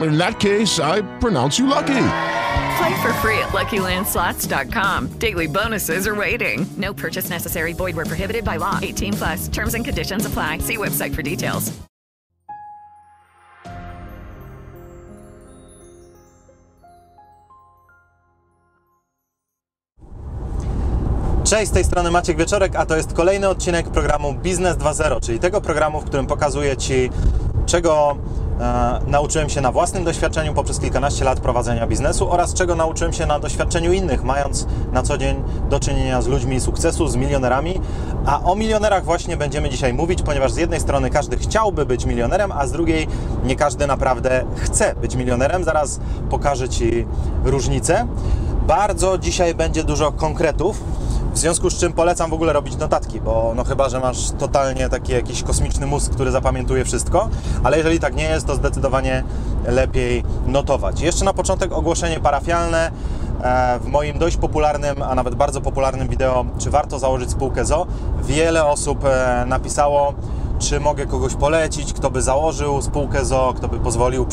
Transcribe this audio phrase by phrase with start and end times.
[0.00, 2.06] In that case, I pronounce you lucky.
[2.78, 5.08] Play for free at LuckyLandSlots.com.
[5.18, 6.66] Daily bonuses are waiting.
[6.76, 7.74] No purchase necessary.
[7.74, 8.78] Void were prohibited by law.
[8.80, 9.48] 18 plus.
[9.48, 10.58] Terms and conditions apply.
[10.58, 11.72] See website for details.
[21.44, 25.38] Cześć, z tej strony Maciek Wieczorek, a to jest kolejny odcinek programu Biznes 2.0, czyli
[25.38, 27.10] tego programu, w którym pokazuję Ci,
[27.66, 28.16] czego
[29.06, 33.38] nauczyłem się na własnym doświadczeniu poprzez kilkanaście lat prowadzenia biznesu oraz czego nauczyłem się na
[33.38, 37.80] doświadczeniu innych, mając na co dzień do czynienia z ludźmi sukcesu, z milionerami.
[38.26, 42.52] A o milionerach właśnie będziemy dzisiaj mówić, ponieważ z jednej strony każdy chciałby być milionerem,
[42.52, 43.08] a z drugiej
[43.44, 45.64] nie każdy naprawdę chce być milionerem.
[45.64, 46.00] Zaraz
[46.30, 47.06] pokażę Ci
[47.44, 48.06] różnicę.
[48.70, 50.84] Bardzo dzisiaj będzie dużo konkretów.
[51.34, 54.88] W związku z czym polecam w ogóle robić notatki, bo no chyba, że masz totalnie
[54.88, 57.28] taki jakiś kosmiczny mózg, który zapamiętuje wszystko,
[57.64, 59.24] ale jeżeli tak nie jest, to zdecydowanie
[59.66, 61.00] lepiej notować.
[61.00, 62.90] Jeszcze na początek ogłoszenie parafialne.
[63.42, 67.86] E, W moim dość popularnym, a nawet bardzo popularnym wideo, czy warto założyć spółkę ZO,
[68.22, 70.14] wiele osób e, napisało,
[70.60, 74.26] czy mogę kogoś polecić, kto by założył spółkę ZO, kto by pozwolił,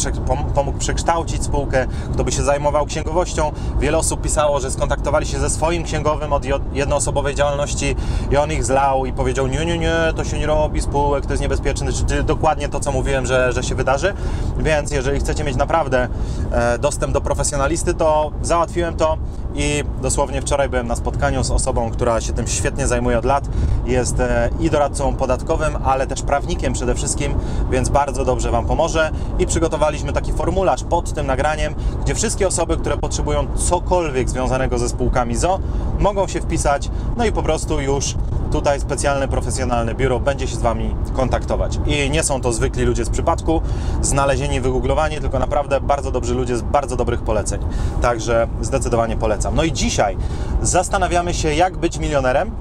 [0.56, 3.52] pomógł przekształcić spółkę, kto by się zajmował księgowością.
[3.80, 6.44] Wiele osób pisało, że skontaktowali się ze swoim księgowym od
[6.74, 7.96] jednoosobowej działalności
[8.32, 11.34] i on ich zlał i powiedział, nie, nie, nie, to się nie robi spółek, to
[11.34, 14.14] jest niebezpieczne, czyli dokładnie to, co mówiłem, że, że się wydarzy.
[14.58, 16.08] Więc jeżeli chcecie mieć naprawdę
[16.52, 19.18] e, dostęp do profesjonalisty, to załatwiłem to
[19.58, 23.50] i dosłownie wczoraj byłem na spotkaniu z osobą, która się tym świetnie zajmuje od lat.
[23.86, 27.34] Jest e, i doradcą podatkowym, ale też prawnikiem przede wszystkim,
[27.72, 29.12] więc bardzo dobrze Wam pomoże.
[29.40, 34.90] I przygotowaliśmy taki formularz pod tym nagraniem, gdzie wszystkie osoby, które potrzebują cokolwiek związanego ze
[34.90, 35.60] spółkami ZO,
[36.00, 38.16] mogą się wpisać, no i po prostu już
[38.52, 41.80] tutaj specjalne, profesjonalne biuro będzie się z Wami kontaktować.
[41.86, 43.62] I nie są to zwykli ludzie z przypadku,
[44.02, 47.62] znalezieni, wygooglowani, tylko naprawdę bardzo dobrzy ludzie z bardzo dobrych poleceń.
[48.02, 49.47] Także zdecydowanie polecam.
[49.52, 50.18] No i dzisiaj
[50.62, 52.52] zastanawiamy się, jak być milionerem,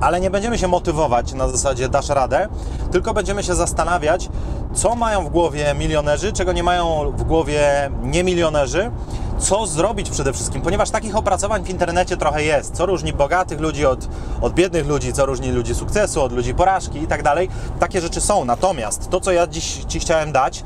[0.00, 2.48] ale nie będziemy się motywować na zasadzie dasz radę,
[2.92, 4.28] tylko będziemy się zastanawiać,
[4.74, 8.90] co mają w głowie milionerzy, czego nie mają w głowie niemilionerzy,
[9.38, 13.86] co zrobić przede wszystkim, ponieważ takich opracowań w internecie trochę jest, co różni bogatych ludzi
[13.86, 14.08] od,
[14.40, 17.48] od biednych ludzi, co różni ludzi sukcesu od ludzi porażki i tak dalej.
[17.80, 20.64] Takie rzeczy są, natomiast to, co ja dziś Ci chciałem dać,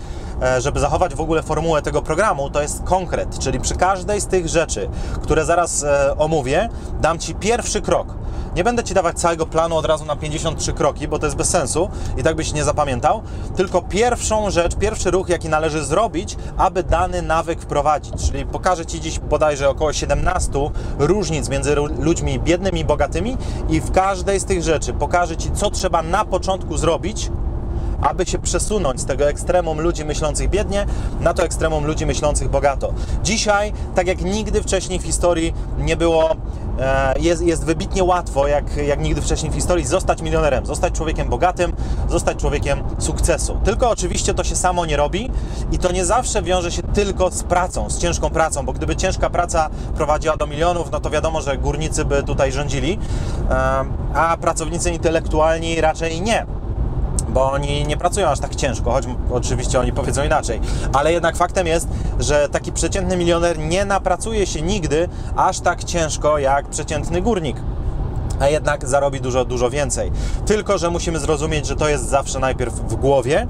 [0.58, 4.48] żeby zachować w ogóle formułę tego programu, to jest konkret, czyli przy każdej z tych
[4.48, 4.88] rzeczy,
[5.22, 6.68] które zaraz e, omówię,
[7.00, 8.14] dam Ci pierwszy krok.
[8.56, 11.48] Nie będę Ci dawać całego planu od razu na 53 kroki, bo to jest bez
[11.48, 13.22] sensu i tak byś nie zapamiętał,
[13.56, 18.14] tylko pierwszą rzecz, pierwszy ruch, jaki należy zrobić, aby dany nawyk wprowadzić.
[18.30, 20.52] Czyli pokażę Ci dziś bodajże około 17
[20.98, 23.36] różnic między ludźmi biednymi i bogatymi
[23.68, 27.30] i w każdej z tych rzeczy pokażę Ci, co trzeba na początku zrobić,
[28.02, 30.86] aby się przesunąć z tego ekstremum ludzi myślących biednie
[31.20, 32.92] na to ekstremum ludzi myślących bogato.
[33.22, 36.36] Dzisiaj, tak jak nigdy wcześniej w historii nie było,
[36.80, 41.28] e, jest, jest wybitnie łatwo, jak, jak nigdy wcześniej w historii, zostać milionerem, zostać człowiekiem
[41.28, 41.72] bogatym,
[42.08, 43.60] zostać człowiekiem sukcesu.
[43.64, 45.30] Tylko oczywiście to się samo nie robi
[45.72, 49.30] i to nie zawsze wiąże się tylko z pracą, z ciężką pracą, bo gdyby ciężka
[49.30, 52.98] praca prowadziła do milionów, no to wiadomo, że górnicy by tutaj rządzili,
[53.50, 53.84] e,
[54.14, 56.46] a pracownicy intelektualni raczej nie
[57.36, 60.60] bo oni nie pracują aż tak ciężko, choć oczywiście oni powiedzą inaczej.
[60.92, 61.88] Ale jednak faktem jest,
[62.20, 67.56] że taki przeciętny milioner nie napracuje się nigdy aż tak ciężko jak przeciętny górnik.
[68.40, 70.12] A jednak zarobi dużo, dużo więcej.
[70.46, 73.46] Tylko, że musimy zrozumieć, że to jest zawsze najpierw w głowie.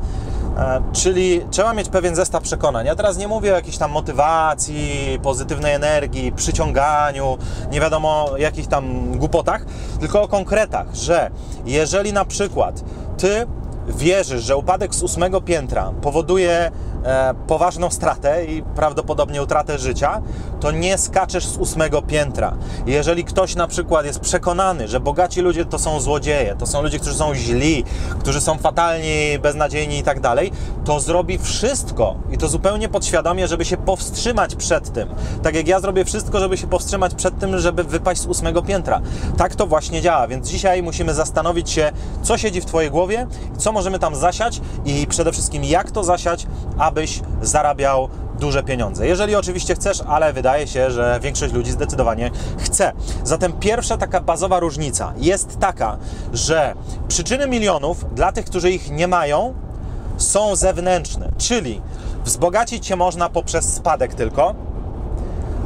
[0.59, 2.87] E, Czyli trzeba mieć pewien zestaw przekonań.
[2.87, 7.39] Ja teraz nie mówię o jakiejś tam motywacji, pozytywnej energii, przyciąganiu,
[7.71, 9.67] nie wiadomo jakich tam głupotach,
[10.01, 11.31] tylko o konkretach, że
[11.65, 12.85] jeżeli na przykład
[13.19, 13.47] ty
[13.89, 16.71] wierzysz, że upadek z ósmego piętra powoduje
[17.47, 20.23] poważną stratę i prawdopodobnie utratę życia,
[20.61, 22.57] to nie skaczesz z ósmego piętra.
[22.87, 26.99] Jeżeli ktoś na przykład jest przekonany, że bogaci ludzie to są złodzieje, to są ludzie,
[26.99, 27.85] którzy są źli,
[28.19, 30.53] którzy są fatalni, beznadziejni i tak dalej,
[30.85, 35.09] to zrobi wszystko i to zupełnie podświadomie, żeby się powstrzymać przed tym.
[35.43, 39.01] Tak jak ja zrobię wszystko, żeby się powstrzymać przed tym, żeby wypaść z ósmego piętra.
[39.37, 41.93] Tak to właśnie działa, więc dzisiaj musimy zastanowić się,
[42.23, 43.27] co siedzi w Twojej głowie,
[43.59, 46.47] co możemy tam zasiać i przede wszystkim jak to zasiać,
[46.97, 48.09] abyś zarabiał
[48.41, 49.07] duże pieniądze.
[49.07, 52.93] Jeżeli oczywiście chcesz, ale wydaje się, że większość ludzi zdecydowanie chce.
[53.25, 55.99] Zatem pierwsza taka bazowa różnica jest taka,
[56.33, 56.75] że
[57.09, 59.55] przyczyny milionów dla tych, którzy ich nie mają,
[60.17, 61.81] są zewnętrzne, czyli
[62.25, 64.55] wzbogacić się można poprzez spadek tylko,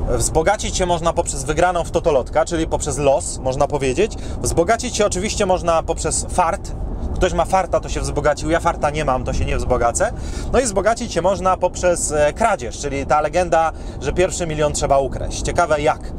[0.08, 4.12] Wzbogacić się można poprzez wygraną w totolotka, czyli poprzez los, można powiedzieć.
[4.42, 6.72] Wzbogacić się oczywiście można poprzez fart.
[7.14, 8.50] Ktoś ma farta, to się wzbogacił.
[8.50, 10.12] Ja farta nie mam, to się nie wzbogacę.
[10.52, 14.98] No i wzbogacić się można poprzez e, kradzież, czyli ta legenda, że pierwszy milion trzeba
[14.98, 15.42] ukraść.
[15.42, 16.12] Ciekawe jak,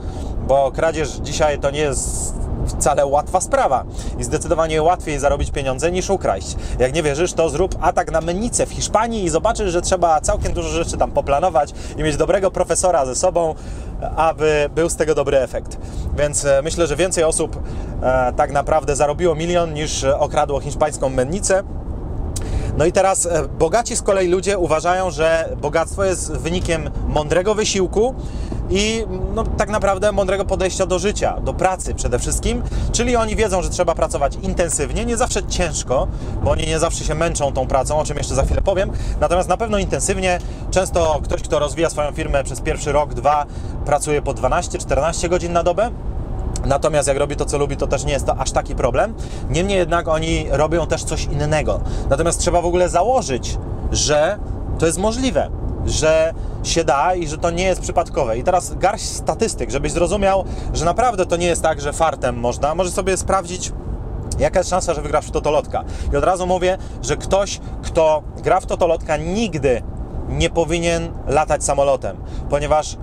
[0.47, 2.33] bo kradzież dzisiaj to nie jest
[2.67, 3.83] wcale łatwa sprawa
[4.19, 6.55] i zdecydowanie łatwiej zarobić pieniądze niż ukraść.
[6.79, 10.53] Jak nie wierzysz, to zrób atak na mennicę w Hiszpanii i zobaczysz, że trzeba całkiem
[10.53, 13.55] dużo rzeczy tam poplanować i mieć dobrego profesora ze sobą,
[14.15, 15.77] aby był z tego dobry efekt.
[16.17, 17.59] Więc e, myślę, że więcej osób
[18.01, 21.63] e, tak naprawdę zarobiło milion niż okradło hiszpańską mennicę.
[22.77, 28.15] No i teraz e, bogaci z kolei ludzie uważają, że bogactwo jest wynikiem mądrego wysiłku
[28.71, 32.63] i no, tak naprawdę mądrego podejścia do życia, do pracy przede wszystkim.
[32.91, 36.07] Czyli oni wiedzą, że trzeba pracować intensywnie, nie zawsze ciężko,
[36.43, 38.91] bo oni nie zawsze się męczą tą pracą, o czym jeszcze za chwilę powiem.
[39.19, 40.39] Natomiast na pewno intensywnie.
[40.71, 43.45] Często ktoś, kto rozwija swoją firmę przez pierwszy rok, dwa,
[43.85, 45.91] pracuje po 12-14 godzin na dobę.
[46.65, 49.13] Natomiast jak robi to, co lubi, to też nie jest to aż taki problem.
[49.49, 51.79] Niemniej jednak oni robią też coś innego.
[52.09, 53.57] Natomiast trzeba w ogóle założyć,
[53.91, 54.37] że
[54.79, 55.49] to jest możliwe,
[55.85, 56.33] że
[56.63, 58.37] się da i że to nie jest przypadkowe.
[58.37, 60.43] I teraz garść statystyk, żebyś zrozumiał,
[60.73, 62.75] że naprawdę to nie jest tak, że fartem można.
[62.75, 63.71] Możesz sobie sprawdzić
[64.39, 65.83] Jaka jest szansa, że wygrasz w totolotka?
[66.13, 69.81] I od razu mówię, że ktoś, kto gra w totolotka, nigdy
[70.29, 72.17] nie powinien latać samolotem,
[72.49, 72.97] ponieważ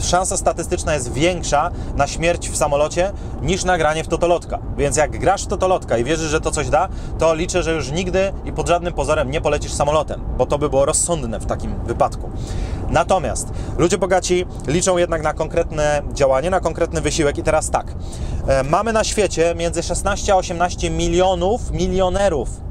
[0.00, 3.12] szansa statystyczna jest większa na śmierć w samolocie
[3.42, 4.58] niż na granie w totolotka.
[4.76, 6.88] Więc jak grasz w totolotka i wierzysz, że to coś da,
[7.18, 10.68] to liczę, że już nigdy i pod żadnym pozorem nie polecisz samolotem, bo to by
[10.70, 12.30] było rozsądne w takim wypadku.
[12.88, 13.48] Natomiast
[13.78, 17.94] ludzie bogaci liczą jednak na konkretne działanie, na konkretny wysiłek i teraz tak.
[18.46, 22.67] E, mamy na świecie między 16 a 18 milionów milionerów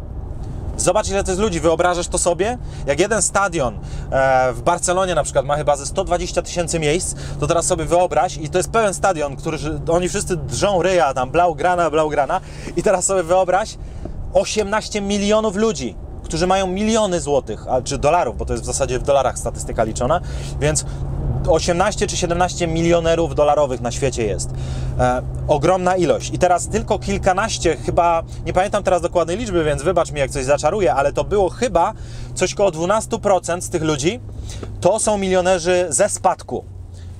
[0.77, 1.59] Zobacz, ile to jest ludzi.
[1.59, 2.57] Wyobrażasz to sobie?
[2.85, 3.79] Jak jeden stadion
[4.12, 8.38] e, w Barcelonie na przykład ma chyba ze 120 tysięcy miejsc, to teraz sobie wyobraź
[8.38, 9.57] i to jest pełen stadion, który
[9.91, 12.41] oni wszyscy drżą ryja, tam blaugrana, blaugrana
[12.75, 13.77] i teraz sobie wyobraź
[14.33, 15.95] 18 milionów ludzi,
[16.27, 20.21] którzy mają miliony złotych, czy dolarów, bo to jest w zasadzie w dolarach statystyka liczona,
[20.59, 20.85] więc
[21.50, 24.50] 18 czy 17 milionerów dolarowych na świecie jest.
[25.00, 26.33] E, ogromna ilość.
[26.33, 30.45] I teraz tylko kilkanaście, chyba, nie pamiętam teraz dokładnej liczby, więc wybacz mi, jak coś
[30.45, 31.94] zaczaruję, ale to było chyba
[32.35, 34.19] coś koło 12% z tych ludzi,
[34.81, 36.76] to są milionerzy ze spadku.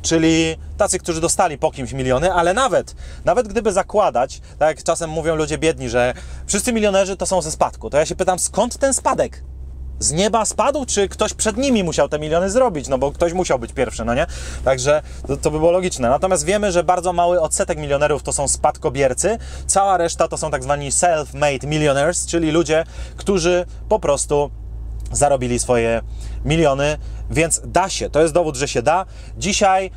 [0.08, 2.96] Czyli tacy, którzy dostali po kimś miliony, ale nawet,
[3.26, 6.14] nawet gdyby zakładać, tak jak czasem mówią ludzie biedni, że
[6.46, 9.44] wszyscy milionerzy to są ze spadku, to ja się pytam, skąd ten spadek?
[10.00, 13.60] z nieba spadł, czy ktoś przed nimi musiał te miliony zrobić, no bo ktoś musiał
[13.60, 14.26] być pierwszy, no nie?
[14.66, 16.10] Także to, to by było logiczne.
[16.10, 19.38] Natomiast wiemy, że bardzo mały odsetek milionerów to są spadkobiercy,
[19.68, 22.84] cała reszta to są tak zwani self-made millionaires, czyli ludzie,
[23.18, 24.52] którzy po prostu
[25.12, 26.02] zarobili swoje
[26.46, 26.98] miliony,
[27.30, 29.06] więc da się, to jest dowód, że się da.
[29.38, 29.92] Dzisiaj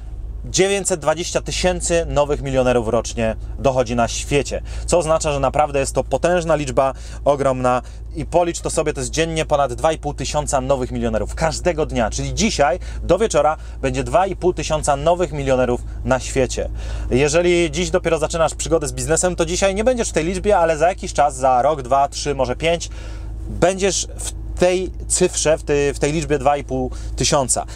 [0.45, 6.55] 920 tysięcy nowych milionerów rocznie dochodzi na świecie, co oznacza, że naprawdę jest to potężna
[6.55, 7.83] liczba, ogromna
[8.17, 12.35] i policz to sobie, to jest dziennie ponad 2,5 tysiąca nowych milionerów każdego dnia, czyli
[12.35, 16.69] dzisiaj do wieczora będzie 2,5 tysiąca nowych milionerów na świecie.
[17.11, 20.77] Jeżeli dziś dopiero zaczynasz przygodę z biznesem, to dzisiaj nie będziesz w tej liczbie, ale
[20.77, 22.91] za jakiś czas, za rok, dwa, trzy, może pięć,
[23.49, 27.67] będziesz w tej cyfrze, w tej, w tej liczbie 2,5 tysiąca.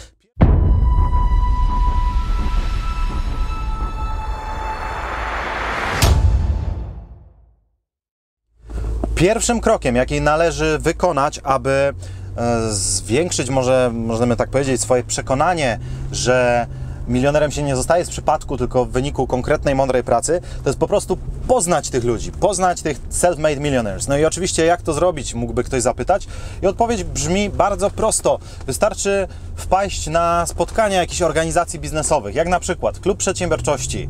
[9.15, 11.93] Pierwszym krokiem, jaki należy wykonać, aby
[12.37, 15.79] e, zwiększyć, może możemy tak powiedzieć, swoje przekonanie,
[16.11, 16.67] że
[17.07, 20.87] milionerem się nie zostaje z przypadku, tylko w wyniku konkretnej, mądrej pracy, to jest po
[20.87, 24.07] prostu poznać tych ludzi, poznać tych self-made millionaires.
[24.07, 26.27] No i oczywiście jak to zrobić, mógłby ktoś zapytać.
[26.61, 28.39] I odpowiedź brzmi bardzo prosto.
[28.67, 34.09] Wystarczy wpaść na spotkania jakichś organizacji biznesowych, jak na przykład Klub Przedsiębiorczości,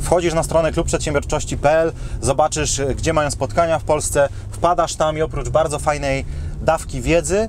[0.00, 5.78] wchodzisz na stronę klubprzedsiębiorczości.pl, zobaczysz, gdzie mają spotkania w Polsce, wpadasz tam i oprócz bardzo
[5.78, 6.24] fajnej
[6.62, 7.48] dawki wiedzy,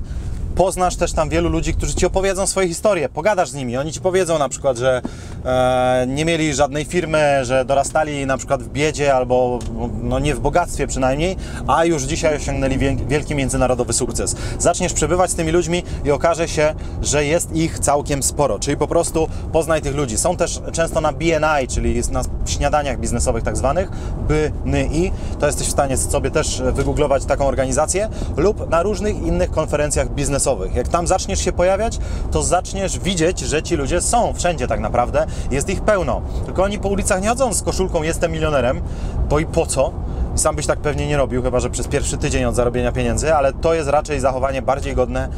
[0.56, 4.00] poznasz też tam wielu ludzi, którzy Ci opowiedzą swoje historie, pogadasz z nimi, oni Ci
[4.00, 5.02] powiedzą na przykład, że
[5.44, 9.58] e, nie mieli żadnej firmy, że dorastali na przykład w biedzie albo
[10.02, 11.36] no nie w bogactwie przynajmniej,
[11.66, 14.36] a już dzisiaj osiągnęli wielki międzynarodowy sukces.
[14.58, 18.86] Zaczniesz przebywać z tymi ludźmi i okaże się, że jest ich całkiem sporo, czyli po
[18.86, 20.18] prostu poznaj tych ludzi.
[20.18, 23.90] Są też często na BNI, czyli na śniadaniach biznesowych tak zwanych,
[24.28, 30.14] BNI, to jesteś w stanie sobie też wygooglować taką organizację lub na różnych innych konferencjach
[30.14, 31.98] biznesowych jak tam zaczniesz się pojawiać,
[32.30, 36.20] to zaczniesz widzieć, że ci ludzie są wszędzie tak naprawdę, jest ich pełno.
[36.46, 38.80] Tylko oni po ulicach nie chodzą z koszulką jestem milionerem,
[39.28, 39.92] bo i po co?
[40.34, 43.52] Sam byś tak pewnie nie robił, chyba że przez pierwszy tydzień od zarobienia pieniędzy, ale
[43.52, 45.28] to jest raczej zachowanie bardziej godne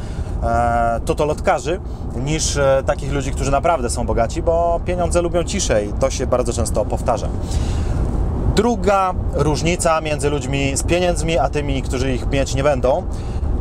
[0.43, 1.79] e, totolotkarzy
[2.15, 6.27] niż e, takich ludzi, którzy naprawdę są bogaci, bo pieniądze lubią ciszę i to się
[6.27, 7.27] bardzo często powtarza.
[8.55, 13.03] Druga różnica między ludźmi z pieniędzmi, a tymi, którzy ich mieć nie będą,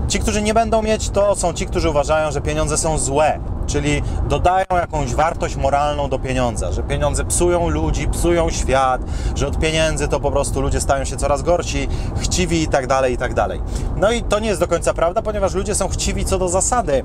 [0.08, 4.02] Ci, którzy nie będą mieć, to są ci, którzy uważają, że pieniądze są złe, czyli
[4.28, 9.00] dodają jakąś wartość moralną do pieniądza, że pieniądze psują ludzi, psują świat,
[9.34, 13.14] że od pieniędzy to po prostu ludzie stają się coraz gorsi, chciwi i tak dalej,
[13.14, 13.60] i tak dalej.
[13.96, 17.04] No i to nie jest do końca prawda, ponieważ ludzie są chciwi co do zasady,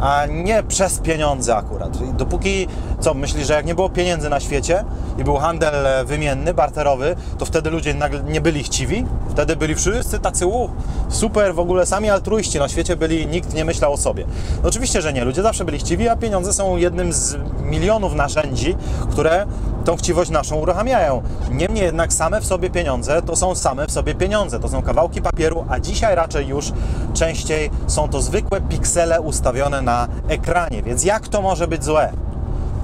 [0.00, 2.14] a nie przez pieniądze akurat.
[2.16, 2.68] Dopóki,
[3.00, 4.84] co, myślisz, że jak nie było pieniędzy na świecie
[5.18, 9.06] i był handel wymienny, barterowy, to wtedy ludzie nagle nie byli chciwi?
[9.30, 10.70] Wtedy byli wszyscy tacy, u,
[11.08, 14.26] super, w ogóle sami altruiści na świecie byli, nikt nie myślał o sobie.
[14.62, 18.76] No oczywiście, że nie, ludzie zawsze byli chciwi, a pieniądze są jednym z milionów narzędzi,
[19.10, 19.46] które
[19.84, 21.22] tą chciwość naszą uruchamiają.
[21.50, 25.22] Niemniej jednak same w sobie pieniądze to są same w sobie pieniądze, to są kawałki
[25.22, 26.72] papieru, a dzisiaj raczej już
[27.14, 30.82] częściej są to zwykłe piksele ustawione na ekranie.
[30.82, 32.12] Więc jak to może być złe?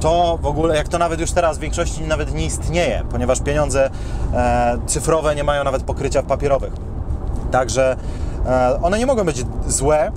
[0.07, 3.91] To w ogóle, jak to nawet już teraz w większości nawet nie istnieje, ponieważ pieniądze
[4.35, 6.73] e, cyfrowe nie mają nawet pokrycia papierowych.
[7.51, 7.97] Także
[8.47, 10.13] e, one nie mogą być złe,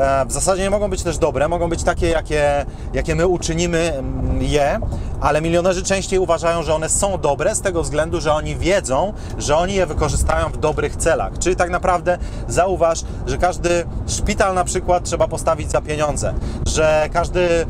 [0.00, 3.78] E, w zasadzie nie mogą być też dobre, mogą być takie, jakie, jakie my uczynimy
[3.78, 4.80] mm, je,
[5.20, 9.56] ale milionerzy częściej uważają, że one są dobre z tego względu, że oni wiedzą, że
[9.56, 11.38] oni je wykorzystają w dobrych celach.
[11.38, 12.18] Czyli tak naprawdę
[12.48, 16.34] zauważ, że każdy szpital na przykład trzeba postawić za pieniądze,
[16.66, 17.66] że każdy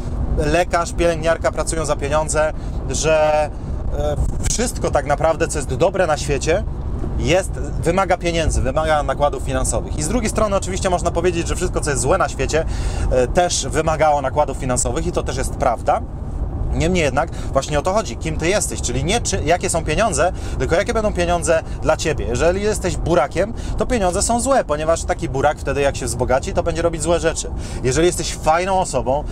[0.46, 2.52] lekarz, pielęgniarka pracują za pieniądze,
[2.90, 3.44] że
[3.98, 4.16] e,
[4.50, 6.64] wszystko tak naprawdę, co jest dobre na świecie,
[7.18, 9.98] jest, wymaga pieniędzy, wymaga nakładów finansowych.
[9.98, 12.64] I z drugiej strony oczywiście można powiedzieć, że wszystko, co jest złe na świecie,
[13.10, 16.00] e, też wymagało nakładów finansowych i to też jest prawda.
[16.74, 20.32] Niemniej jednak właśnie o to chodzi, kim ty jesteś, czyli nie czy, jakie są pieniądze,
[20.58, 22.26] tylko jakie będą pieniądze dla ciebie.
[22.26, 26.62] Jeżeli jesteś burakiem, to pieniądze są złe, ponieważ taki burak wtedy jak się wzbogaci, to
[26.62, 27.50] będzie robić złe rzeczy.
[27.84, 29.24] Jeżeli jesteś fajną osobą,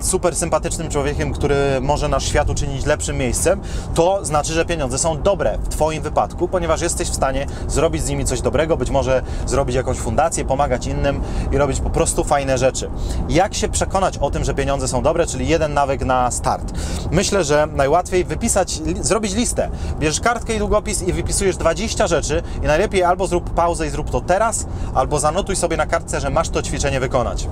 [0.00, 3.60] super sympatycznym człowiekiem, który może nasz świat uczynić lepszym miejscem,
[3.94, 8.08] to znaczy, że pieniądze są dobre w twoim wypadku, ponieważ jesteś w stanie zrobić z
[8.08, 11.20] nimi coś dobrego, być może zrobić jakąś fundację, pomagać innym
[11.52, 12.90] i robić po prostu fajne rzeczy.
[13.28, 16.72] Jak się przekonać o tym, że pieniądze są dobre, czyli jeden nawyk na start.
[17.10, 19.70] Myślę, że najłatwiej wypisać, zrobić listę.
[19.98, 24.10] Bierzesz kartkę i długopis i wypisujesz 20 rzeczy i najlepiej albo zrób pauzę i zrób
[24.10, 27.48] to teraz, albo zanotuj sobie na kartce, że masz to ćwiczenie wykonać.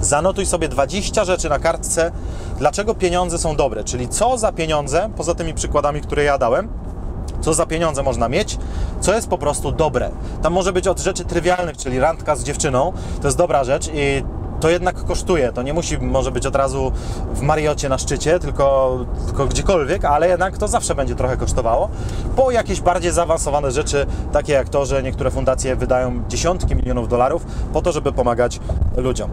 [0.00, 2.12] Zanotuj sobie 20 rzeczy na kartce,
[2.58, 6.68] dlaczego pieniądze są dobre, czyli co za pieniądze, poza tymi przykładami, które ja dałem,
[7.40, 8.58] co za pieniądze można mieć,
[9.00, 10.10] co jest po prostu dobre.
[10.42, 14.24] Tam może być od rzeczy trywialnych, czyli randka z dziewczyną, to jest dobra rzecz i
[14.62, 15.52] to jednak kosztuje.
[15.52, 16.92] To nie musi może być od razu
[17.34, 21.88] w Mariocie na szczycie, tylko, tylko gdziekolwiek, ale jednak to zawsze będzie trochę kosztowało.
[22.36, 27.46] Po jakieś bardziej zaawansowane rzeczy, takie jak to, że niektóre fundacje wydają dziesiątki milionów dolarów
[27.72, 28.60] po to, żeby pomagać
[28.96, 29.30] ludziom.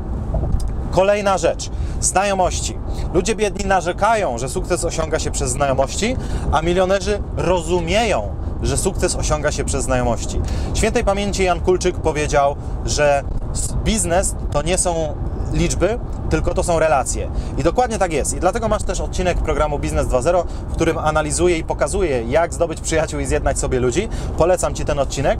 [0.91, 1.69] Kolejna rzecz,
[2.01, 2.77] znajomości.
[3.13, 6.15] Ludzie biedni narzekają, że sukces osiąga się przez znajomości,
[6.51, 10.41] a milionerzy rozumieją, że sukces osiąga się przez znajomości.
[10.73, 12.55] Świętej pamięci Jan Kulczyk powiedział,
[12.85, 13.23] że
[13.83, 15.15] biznes to nie są
[15.53, 17.29] liczby, tylko to są relacje.
[17.57, 18.33] I dokładnie tak jest.
[18.33, 22.81] I dlatego masz też odcinek programu Biznes 2.0, w którym analizuję i pokazuję, jak zdobyć
[22.81, 24.09] przyjaciół i zjednać sobie ludzi.
[24.37, 25.39] Polecam Ci ten odcinek.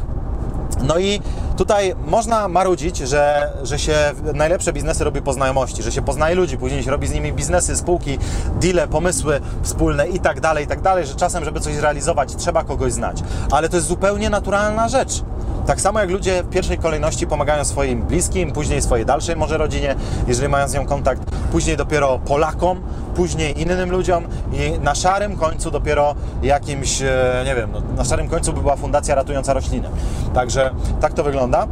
[0.83, 1.21] No i
[1.57, 3.95] tutaj można marudzić, że, że się
[4.33, 7.77] najlepsze biznesy robi po znajomości, że się poznaje ludzi, później się robi z nimi biznesy,
[7.77, 8.17] spółki,
[8.61, 12.63] deale, pomysły wspólne i tak dalej, i tak dalej, że czasem, żeby coś zrealizować, trzeba
[12.63, 13.23] kogoś znać.
[13.51, 15.23] Ale to jest zupełnie naturalna rzecz.
[15.65, 19.95] Tak samo jak ludzie w pierwszej kolejności pomagają swoim bliskim, później swojej dalszej może rodzinie,
[20.27, 22.81] jeżeli mają z nią kontakt, później dopiero Polakom,
[23.15, 24.23] później innym ludziom
[24.53, 28.75] i na szarym końcu dopiero jakimś, e, nie wiem, no, na szarym końcu by była
[28.75, 29.89] Fundacja Ratująca Rośliny.
[30.33, 31.67] Także tak to wygląda.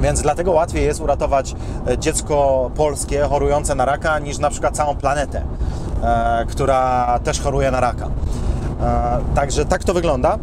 [0.00, 1.54] Więc dlatego łatwiej jest uratować
[1.86, 5.42] e, dziecko polskie chorujące na raka niż na przykład całą planetę,
[6.02, 8.08] e, która też choruje na raka.
[9.34, 10.38] Także tak to wygląda.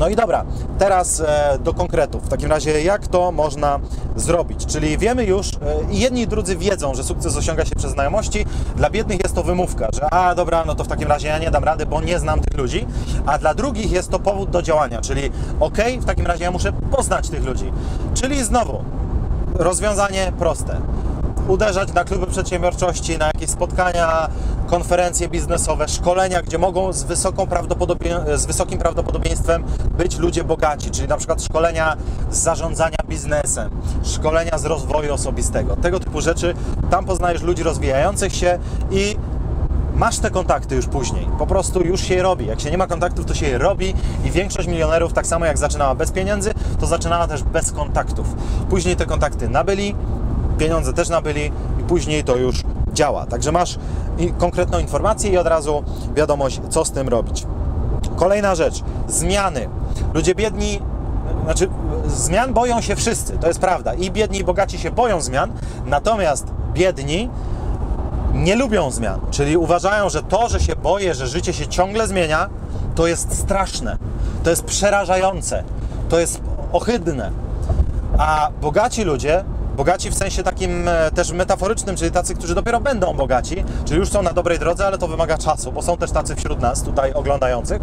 [0.00, 0.44] No i dobra,
[0.78, 2.24] teraz e, do konkretów.
[2.24, 3.80] W takim razie, jak to można
[4.16, 4.66] zrobić?
[4.66, 8.46] Czyli wiemy już, e, i jedni i drudzy wiedzą, że sukces osiąga się przez znajomości.
[8.76, 11.50] Dla biednych jest to wymówka, że a dobra, no to w takim razie ja nie
[11.50, 12.86] dam rady, bo nie znam tych ludzi.
[13.26, 15.30] A dla drugich jest to powód do działania, czyli
[15.60, 17.72] ok, w takim razie ja muszę poznać tych ludzi.
[18.14, 18.84] Czyli znowu,
[19.54, 20.80] rozwiązanie proste
[21.48, 24.28] uderzać na kluby przedsiębiorczości, na jakieś spotkania,
[24.70, 29.64] konferencje biznesowe, szkolenia, gdzie mogą z, wysoką prawdopodobie- z wysokim prawdopodobieństwem
[29.98, 31.96] być ludzie bogaci, czyli na przykład szkolenia
[32.30, 33.70] z zarządzania biznesem,
[34.02, 35.76] szkolenia z rozwoju osobistego.
[35.76, 36.54] Tego typu rzeczy.
[36.90, 38.58] Tam poznajesz ludzi rozwijających się
[38.90, 39.16] i
[39.94, 41.28] masz te kontakty już później.
[41.38, 42.46] Po prostu już się je robi.
[42.46, 45.58] Jak się nie ma kontaktów, to się je robi i większość milionerów, tak samo jak
[45.58, 48.26] zaczynała bez pieniędzy, to zaczynała też bez kontaktów.
[48.68, 49.94] Później te kontakty nabyli,
[50.58, 52.62] pieniądze też nabyli i później to już
[52.92, 53.26] działa.
[53.26, 53.78] Także masz
[54.38, 55.82] konkretną informację i od razu
[56.14, 57.46] wiadomość, co z tym robić.
[58.16, 59.68] Kolejna rzecz, zmiany.
[60.14, 60.80] Ludzie biedni,
[61.44, 61.68] znaczy
[62.06, 63.94] zmian boją się wszyscy, to jest prawda.
[63.94, 65.52] I biedni i bogaci się boją zmian,
[65.86, 67.30] natomiast biedni
[68.34, 72.48] nie lubią zmian, czyli uważają, że to, że się boję, że życie się ciągle zmienia,
[72.94, 73.98] to jest straszne,
[74.42, 75.64] to jest przerażające,
[76.08, 76.40] to jest
[76.72, 77.30] ohydne.
[78.18, 79.44] A bogaci ludzie
[79.80, 84.08] Bogaci w sensie takim e, też metaforycznym, czyli tacy, którzy dopiero będą bogaci, czyli już
[84.08, 87.12] są na dobrej drodze, ale to wymaga czasu, bo są też tacy wśród nas tutaj
[87.12, 87.82] oglądających.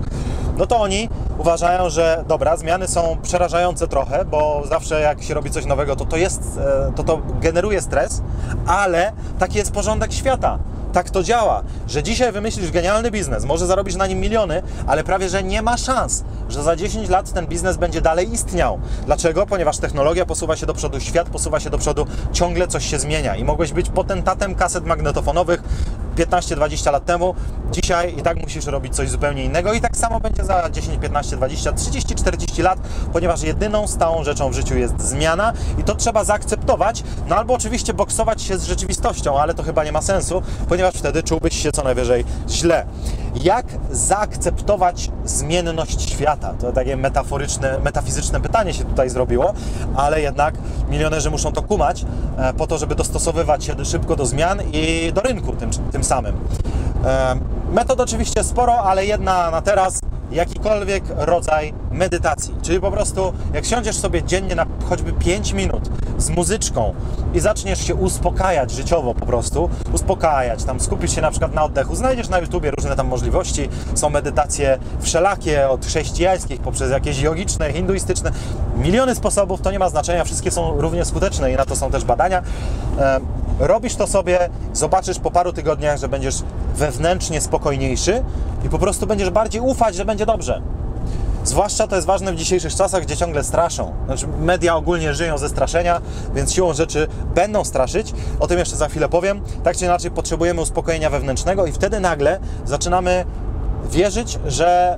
[0.57, 5.51] No to oni uważają, że dobra, zmiany są przerażające trochę, bo zawsze jak się robi
[5.51, 6.41] coś nowego, to to jest,
[6.89, 8.21] e, to to generuje stres,
[8.67, 10.59] ale taki jest porządek świata
[10.93, 15.29] tak to działa, że dzisiaj wymyślisz genialny biznes, może zarobisz na nim miliony, ale prawie
[15.29, 18.79] że nie ma szans, że za 10 lat ten biznes będzie dalej istniał.
[19.05, 19.45] Dlaczego?
[19.45, 23.35] Ponieważ technologia posuwa się do przodu, świat posuwa się do przodu, ciągle coś się zmienia
[23.35, 25.63] i mogłeś być potentatem kaset magnetofonowych
[26.17, 27.35] 15-20 lat temu,
[27.71, 31.37] dzisiaj i tak musisz robić coś zupełnie innego i tak samo będzie za 10, 15,
[31.37, 32.79] 20, 30, 40 lat,
[33.13, 37.93] ponieważ jedyną stałą rzeczą w życiu jest zmiana i to trzeba zaakceptować, no albo oczywiście
[37.93, 41.83] boksować się z rzeczywistością, ale to chyba nie ma sensu, ponieważ wtedy czułbyś się co
[41.83, 42.85] najwyżej źle.
[43.43, 46.53] Jak zaakceptować zmienność świata?
[46.59, 49.53] To takie metaforyczne, metafizyczne pytanie się tutaj zrobiło,
[49.95, 50.55] ale jednak
[50.89, 52.05] milionerzy muszą to kumać
[52.37, 56.35] e, po to, żeby dostosowywać się szybko do zmian i do rynku tym, tym samym.
[57.05, 57.35] E,
[57.71, 59.99] metod oczywiście sporo, ale jedna na teraz
[60.31, 62.55] jakikolwiek rodzaj medytacji.
[62.61, 66.93] Czyli po prostu jak siądziesz sobie dziennie na choćby 5 minut z muzyczką
[67.33, 71.95] i zaczniesz się uspokajać życiowo po prostu, uspokajać, tam skupić się na przykład na oddechu,
[71.95, 78.31] znajdziesz na YouTubie różne tam możliwości, są medytacje wszelakie, od chrześcijańskich poprzez jakieś jogiczne, hinduistyczne,
[78.77, 82.05] miliony sposobów, to nie ma znaczenia, wszystkie są równie skuteczne i na to są też
[82.05, 82.43] badania.
[83.59, 86.35] Robisz to sobie, zobaczysz po paru tygodniach, że będziesz
[86.75, 88.23] wewnętrznie spokojniejszy
[88.65, 90.61] i po prostu będziesz bardziej ufać, że będzie dobrze.
[91.47, 93.93] Zwłaszcza to jest ważne w dzisiejszych czasach, gdzie ciągle straszą.
[94.05, 96.01] Znaczy, media ogólnie żyją ze straszenia,
[96.35, 98.13] więc siłą rzeczy będą straszyć.
[98.39, 99.41] O tym jeszcze za chwilę powiem.
[99.63, 103.25] Tak czy inaczej, potrzebujemy uspokojenia wewnętrznego, i wtedy nagle zaczynamy
[103.91, 104.97] wierzyć, że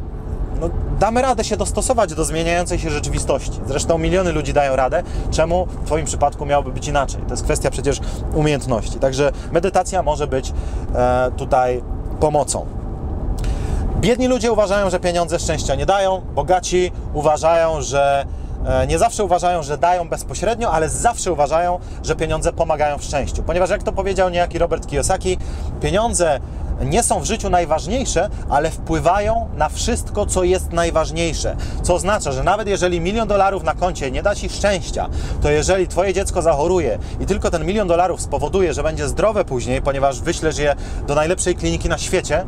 [0.62, 3.60] no, damy radę się dostosować do zmieniającej się rzeczywistości.
[3.68, 5.04] Zresztą miliony ludzi dają radę.
[5.32, 7.22] Czemu w Twoim przypadku miałoby być inaczej?
[7.22, 8.00] To jest kwestia przecież
[8.34, 9.00] umiejętności.
[9.00, 10.54] Także medytacja może być
[10.96, 11.82] e, tutaj
[12.20, 12.79] pomocą.
[14.00, 18.26] Biedni ludzie uważają, że pieniądze szczęścia nie dają, bogaci uważają, że
[18.66, 23.44] e, nie zawsze uważają, że dają bezpośrednio, ale zawsze uważają, że pieniądze pomagają w szczęściu.
[23.44, 25.38] Ponieważ jak to powiedział niejaki Robert Kiyosaki,
[25.82, 26.40] pieniądze
[26.82, 31.56] nie są w życiu najważniejsze, ale wpływają na wszystko, co jest najważniejsze.
[31.84, 35.10] Co oznacza, że nawet jeżeli milion dolarów na koncie nie da Ci szczęścia,
[35.42, 39.82] to jeżeli Twoje dziecko zachoruje i tylko ten milion dolarów spowoduje, że będzie zdrowe później,
[39.82, 40.76] ponieważ wyślesz je
[41.08, 42.46] do najlepszej kliniki na świecie,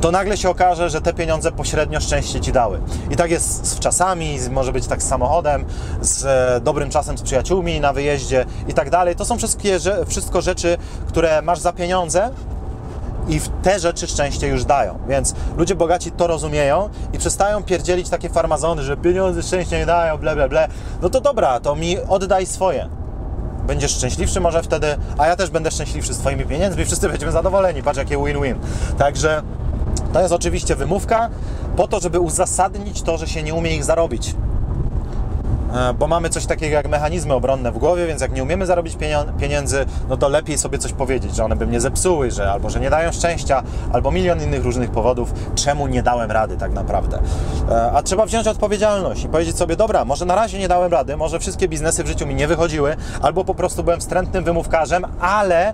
[0.00, 2.80] to nagle się okaże, że te pieniądze pośrednio szczęście Ci dały.
[3.10, 5.64] I tak jest z czasami, może być tak z samochodem,
[6.00, 9.16] z e, dobrym czasem z przyjaciółmi na wyjeździe i tak dalej.
[9.16, 10.76] To są wszystkie, wszystko rzeczy,
[11.08, 12.30] które masz za pieniądze,
[13.28, 14.98] i te rzeczy szczęście już dają.
[15.08, 20.18] Więc ludzie bogaci to rozumieją i przestają pierdzielić takie farmazony, że pieniądze szczęście nie dają,
[20.18, 20.68] ble, ble, ble.
[21.02, 22.88] No to dobra, to mi oddaj swoje.
[23.66, 27.82] Będziesz szczęśliwszy może wtedy, a ja też będę szczęśliwszy z Twoimi pieniędzmi, wszyscy będziemy zadowoleni.
[27.82, 28.54] Patrz, jakie win-win.
[28.98, 29.42] Także
[30.12, 31.28] to jest oczywiście wymówka
[31.76, 34.34] po to, żeby uzasadnić to, że się nie umie ich zarobić.
[35.74, 38.96] e, bo mamy coś takiego jak mechanizmy obronne w głowie, więc jak nie umiemy zarobić
[39.40, 42.80] pieniędzy, no to lepiej sobie coś powiedzieć, że one by mnie zepsuły, że albo że
[42.80, 47.18] nie dają szczęścia, albo milion innych różnych powodów, czemu nie dałem rady tak naprawdę.
[47.70, 51.16] E, A trzeba wziąć odpowiedzialność i powiedzieć sobie, dobra, może na razie nie dałem rady,
[51.16, 55.72] może wszystkie biznesy w życiu mi nie wychodziły, albo po prostu byłem wstrętnym wymówkarzem, ale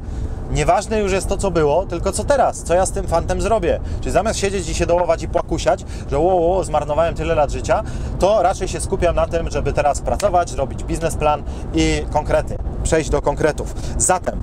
[0.50, 3.80] Nieważne już jest to, co było, tylko co teraz, co ja z tym fantem zrobię.
[4.00, 7.82] Czyli zamiast siedzieć i się dołować i płakusiać, że ło, ło, zmarnowałem tyle lat życia,
[8.18, 11.42] to raczej się skupiam na tym, żeby teraz pracować, robić biznesplan
[11.74, 13.74] i konkrety, przejść do konkretów.
[13.98, 14.42] Zatem,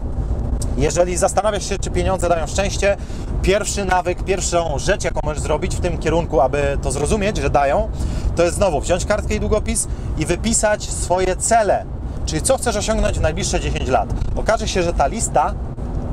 [0.78, 2.98] jeżeli zastanawiasz się, czy pieniądze dają szczęście,
[3.42, 7.90] pierwszy nawyk, pierwszą rzecz, jaką możesz zrobić w tym kierunku, aby to zrozumieć, że dają,
[8.36, 9.88] to jest znowu wziąć kartkę i długopis
[10.18, 11.86] i wypisać swoje cele.
[12.26, 14.10] Czyli co chcesz osiągnąć w najbliższe 10 lat.
[14.36, 15.54] Okaże się, że ta lista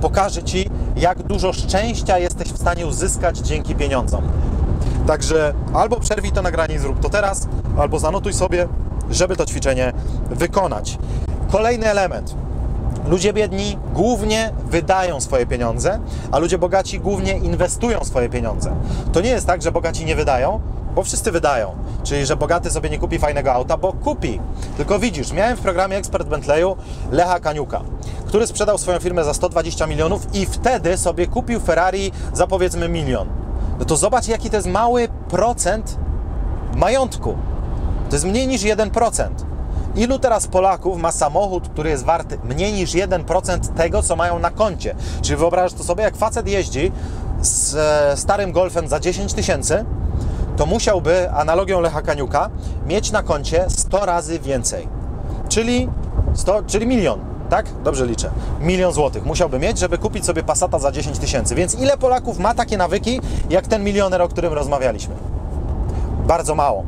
[0.00, 4.22] pokaże Ci, jak dużo szczęścia jesteś w stanie uzyskać dzięki pieniądzom.
[5.06, 8.68] Także albo przerwij to nagranie i zrób to teraz, albo zanotuj sobie,
[9.10, 9.92] żeby to ćwiczenie
[10.30, 10.98] wykonać.
[11.50, 12.34] Kolejny element.
[13.06, 16.00] Ludzie biedni głównie wydają swoje pieniądze,
[16.32, 18.76] a ludzie bogaci głównie inwestują swoje pieniądze.
[19.12, 20.60] To nie jest tak, że bogaci nie wydają,
[20.94, 21.76] bo wszyscy wydają.
[22.08, 24.40] Czyli, że bogaty sobie nie kupi fajnego auta, bo kupi.
[24.76, 26.76] Tylko widzisz, miałem w programie Ekspert Bentleyu
[27.12, 27.80] Lecha Kaniuka,
[28.26, 33.28] który sprzedał swoją firmę za 120 milionów i wtedy sobie kupił Ferrari za powiedzmy milion.
[33.78, 35.98] No to zobacz, jaki to jest mały procent
[36.76, 37.36] majątku.
[38.08, 39.28] To jest mniej niż 1%.
[39.96, 44.50] Ilu teraz Polaków ma samochód, który jest wart mniej niż 1% tego, co mają na
[44.50, 44.94] koncie?
[45.22, 46.92] Czyli wyobrażasz to sobie, jak facet jeździ
[47.42, 49.84] z e, starym Golfem za 10 tysięcy,
[50.58, 52.50] to musiałby, analogią Lecha Kaniuka,
[52.86, 54.88] mieć na koncie 100 razy więcej.
[55.48, 55.88] Czyli,
[56.34, 57.66] 100, czyli milion, tak?
[57.84, 58.30] Dobrze liczę.
[58.60, 61.54] Milion złotych musiałby mieć, żeby kupić sobie Passata za 10 tysięcy.
[61.54, 65.14] Więc ile Polaków ma takie nawyki, jak ten milioner, o którym rozmawialiśmy?
[66.26, 66.84] Bardzo mało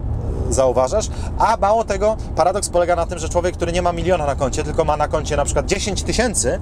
[0.50, 4.34] zauważasz, a mało tego, paradoks polega na tym, że człowiek, który nie ma miliona na
[4.34, 6.58] koncie, tylko ma na koncie na przykład 10 tysięcy,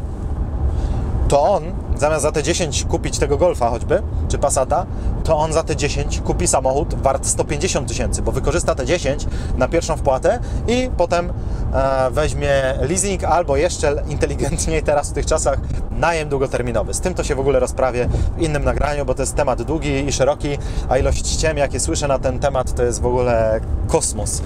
[1.29, 1.63] to on
[1.99, 4.87] zamiast za te 10 kupić tego Golfa choćby, czy Passata,
[5.25, 9.69] to on za te 10 kupi samochód wart 150 tysięcy, bo wykorzysta te 10 na
[9.69, 11.33] pierwszą wpłatę i potem
[11.73, 15.59] e, weźmie leasing albo jeszcze inteligentniej teraz w tych czasach
[15.91, 16.95] najem długoterminowy.
[16.95, 18.09] Z tym to się w ogóle rozprawię
[18.39, 20.59] w innym nagraniu, bo to jest temat długi i szeroki,
[20.89, 24.43] a ilość ściem, jakie słyszę na ten temat, to jest w ogóle kosmos.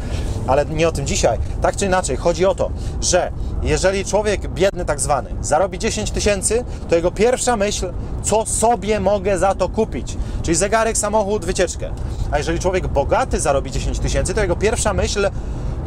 [0.46, 1.38] Ale nie o tym dzisiaj.
[1.62, 6.64] Tak czy inaczej, chodzi o to, że jeżeli człowiek biedny tak zwany zarobi 10 tysięcy,
[6.88, 10.16] to jego pierwsza myśl, co sobie mogę za to kupić.
[10.42, 11.90] Czyli zegarek, samochód, wycieczkę.
[12.30, 15.30] A jeżeli człowiek bogaty zarobi 10 tysięcy, to jego pierwsza myśl,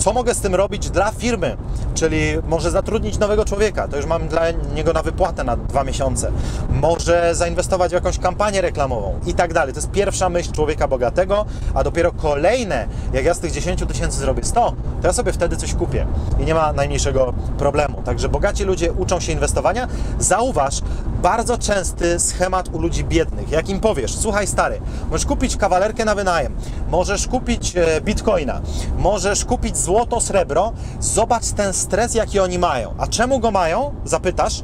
[0.05, 1.57] co mogę z tym robić dla firmy,
[1.93, 6.31] czyli może zatrudnić nowego człowieka, to już mam dla niego na wypłatę na dwa miesiące,
[6.69, 9.73] może zainwestować w jakąś kampanię reklamową i tak dalej.
[9.73, 14.17] To jest pierwsza myśl człowieka bogatego, a dopiero kolejne, jak ja z tych 10 tysięcy
[14.17, 16.07] zrobię 100, to ja sobie wtedy coś kupię
[16.39, 18.01] i nie ma najmniejszego problemu.
[18.01, 19.87] Także bogaci ludzie uczą się inwestowania.
[20.19, 20.81] Zauważ,
[21.21, 23.51] bardzo częsty schemat u ludzi biednych.
[23.51, 26.55] Jak im powiesz, słuchaj stary, możesz kupić kawalerkę na wynajem,
[26.89, 28.61] możesz kupić e, bitcoina,
[28.97, 32.93] możesz kupić złoto, srebro, zobacz ten stres, jaki oni mają.
[32.97, 33.91] A czemu go mają?
[34.05, 34.62] Zapytasz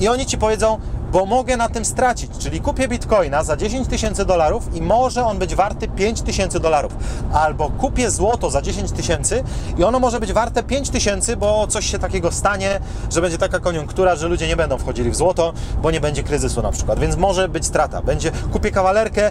[0.00, 0.78] i oni ci powiedzą,
[1.12, 2.30] bo mogę na tym stracić.
[2.38, 6.92] Czyli kupię bitcoina za 10 tysięcy dolarów i może on być warty 5 tysięcy dolarów.
[7.32, 9.44] Albo kupię złoto za 10 tysięcy
[9.78, 13.58] i ono może być warte 5 tysięcy, bo coś się takiego stanie, że będzie taka
[13.58, 16.98] koniunktura, że ludzie nie będą wchodzili w złoto, bo nie będzie kryzysu na przykład.
[16.98, 18.02] Więc może być strata.
[18.02, 19.30] Będzie, kupię kawalerkę,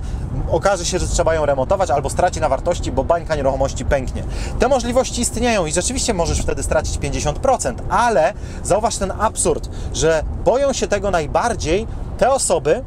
[0.52, 4.24] okaże się, że trzeba ją remontować, albo straci na wartości, bo bańka nieruchomości pęknie.
[4.60, 10.74] Te możliwości istnieją i rzeczywiście możesz wtedy stracić 50%, ale zauważ ten absurd, że boją
[10.74, 11.69] się tego najbardziej
[12.18, 12.84] te osoby,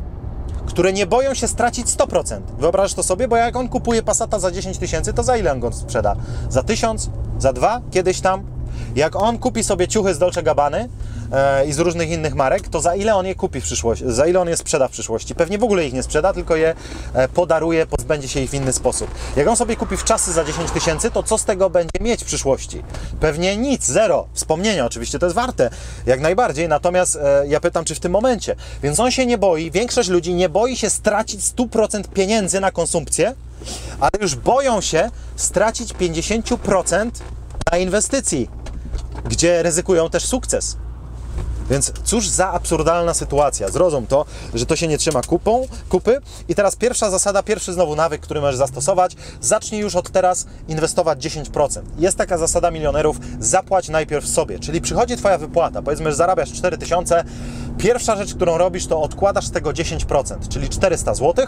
[0.66, 2.40] które nie boją się stracić 100%.
[2.58, 3.28] Wyobrażasz to sobie?
[3.28, 6.16] Bo jak on kupuje Passata za 10 tysięcy, to za ile on go sprzeda?
[6.48, 7.10] Za 1000?
[7.38, 7.80] Za 2?
[7.90, 8.44] Kiedyś tam?
[8.96, 10.88] Jak on kupi sobie ciuchy z Dolce Gabbany
[11.66, 14.04] i z różnych innych marek, to za ile on je kupi w przyszłości?
[14.06, 15.34] Za ile on je sprzeda w przyszłości?
[15.34, 16.74] Pewnie w ogóle ich nie sprzeda, tylko je
[17.14, 19.10] e, podaruje, pozbędzie się ich w inny sposób.
[19.36, 22.22] Jak on sobie kupi w czasy za 10 tysięcy, to co z tego będzie mieć
[22.22, 22.82] w przyszłości?
[23.20, 24.26] Pewnie nic, zero.
[24.32, 25.70] Wspomnienia oczywiście to jest warte,
[26.06, 28.56] jak najbardziej, natomiast e, ja pytam, czy w tym momencie.
[28.82, 33.34] Więc on się nie boi, większość ludzi nie boi się stracić 100% pieniędzy na konsumpcję,
[34.00, 37.10] ale już boją się stracić 50%
[37.72, 38.50] na inwestycji,
[39.24, 40.76] gdzie ryzykują też sukces.
[41.70, 43.70] Więc cóż za absurdalna sytuacja.
[43.70, 46.20] Zrozum to, że to się nie trzyma kupą, kupy.
[46.48, 49.16] I teraz pierwsza zasada, pierwszy znowu nawyk, który możesz zastosować.
[49.40, 51.82] Zacznij już od teraz inwestować 10%.
[51.98, 54.58] Jest taka zasada milionerów, zapłać najpierw sobie.
[54.58, 57.24] Czyli przychodzi Twoja wypłata, powiedzmy, że zarabiasz 4000.
[57.78, 61.46] Pierwsza rzecz, którą robisz, to odkładasz z tego 10%, czyli 400 zł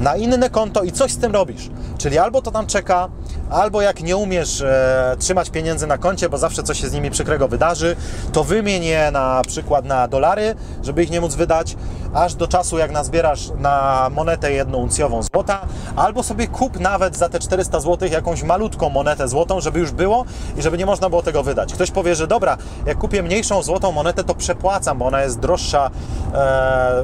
[0.00, 1.70] na inne konto i coś z tym robisz.
[1.98, 3.08] Czyli albo to tam czeka
[3.50, 7.10] albo jak nie umiesz e, trzymać pieniędzy na koncie, bo zawsze coś się z nimi
[7.10, 7.96] przykrego wydarzy,
[8.32, 11.76] to wymień je na przykład na dolary, żeby ich nie móc wydać,
[12.14, 17.28] aż do czasu jak nazbierasz na monetę jedną uncjową złota, albo sobie kup nawet za
[17.28, 20.24] te 400 zł jakąś malutką monetę złotą, żeby już było
[20.56, 21.72] i żeby nie można było tego wydać.
[21.74, 25.90] Ktoś powie, że dobra, jak kupię mniejszą złotą monetę, to przepłacam, bo ona jest droższa
[26.34, 27.02] e,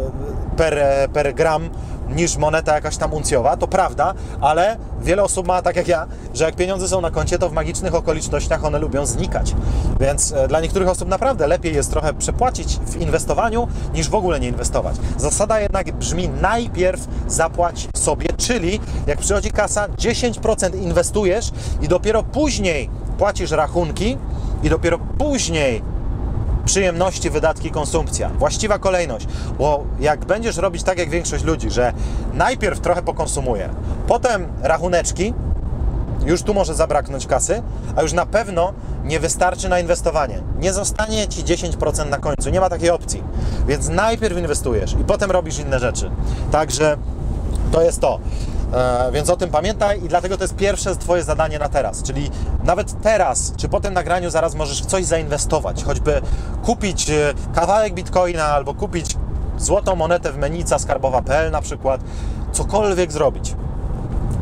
[0.57, 0.79] per,
[1.13, 1.71] per gram
[2.09, 6.45] niż moneta jakaś tam uncjowa, to prawda, ale wiele osób ma tak jak ja, że
[6.45, 9.55] jak pieniądze są na koncie, to w magicznych okolicznościach one lubią znikać.
[10.01, 14.41] Więc e, dla niektórych osób naprawdę lepiej jest trochę przepłacić w inwestowaniu, niż w ogóle
[14.41, 14.97] nie inwestować.
[15.17, 21.51] Zasada jednak brzmi najpierw zapłać sobie, czyli jak przychodzi kasa, 10% inwestujesz
[21.83, 24.19] i dopiero później płacisz rachunki
[24.63, 25.83] i dopiero później
[26.69, 28.29] przyjemności, wydatki, konsumpcja.
[28.29, 29.27] Właściwa kolejność,
[29.59, 31.93] bo jak będziesz robić tak jak większość ludzi, że
[32.35, 33.69] najpierw trochę pokonsumuję,
[34.07, 35.35] potem rachuneczki,
[36.27, 37.63] już tu może zabraknąć kasy,
[37.97, 38.73] a już na pewno
[39.05, 40.43] nie wystarczy na inwestowanie.
[40.59, 43.23] Nie zostanie Ci 10% na końcu, nie ma takiej opcji.
[43.67, 46.11] Więc najpierw inwestujesz i potem robisz inne rzeczy.
[46.53, 46.97] Także
[47.73, 48.19] to jest to.
[48.73, 52.03] E, więc o tym pamiętaj i dlatego to jest pierwsze Twoje zadanie na teraz.
[52.03, 52.31] Czyli
[52.65, 56.21] nawet teraz, czy po tym nagraniu zaraz możesz w coś zainwestować, choćby
[56.63, 59.17] kupić e, kawałek bitcoina albo kupić
[59.59, 62.01] złotą monetę w menica skarbowa.pl na przykład,
[62.53, 63.55] cokolwiek zrobić.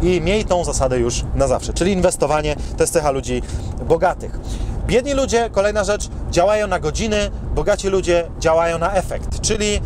[0.02, 1.72] I miej tą zasadę już na zawsze.
[1.72, 3.42] Czyli inwestowanie to jest cecha ludzi
[3.88, 4.40] bogatych.
[4.86, 9.40] Biedni ludzie, kolejna rzecz, działają na godziny, bogaci ludzie działają na efekt.
[9.40, 9.80] Czyli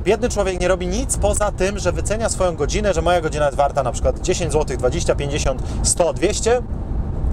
[0.00, 3.56] biedny człowiek nie robi nic poza tym, że wycenia swoją godzinę, że moja godzina jest
[3.56, 6.62] warta na przykład 10 zł, 20, 50, 100, 200.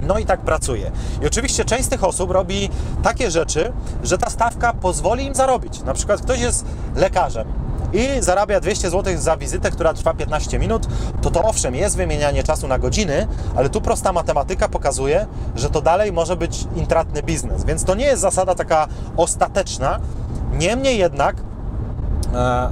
[0.02, 0.90] No i tak pracuje.
[1.22, 2.70] I oczywiście część z tych osób robi
[3.02, 5.82] takie rzeczy, że ta stawka pozwoli im zarobić.
[5.82, 6.64] Na przykład ktoś jest
[6.96, 7.48] lekarzem
[7.92, 10.86] i zarabia 200 zł za wizytę, która trwa 15 minut,
[11.22, 15.80] to to owszem jest wymienianie czasu na godziny, ale tu prosta matematyka pokazuje, że to
[15.80, 17.64] dalej może być intratny biznes.
[17.64, 20.00] Więc to nie jest zasada taka ostateczna.
[20.52, 21.53] Niemniej jednak E,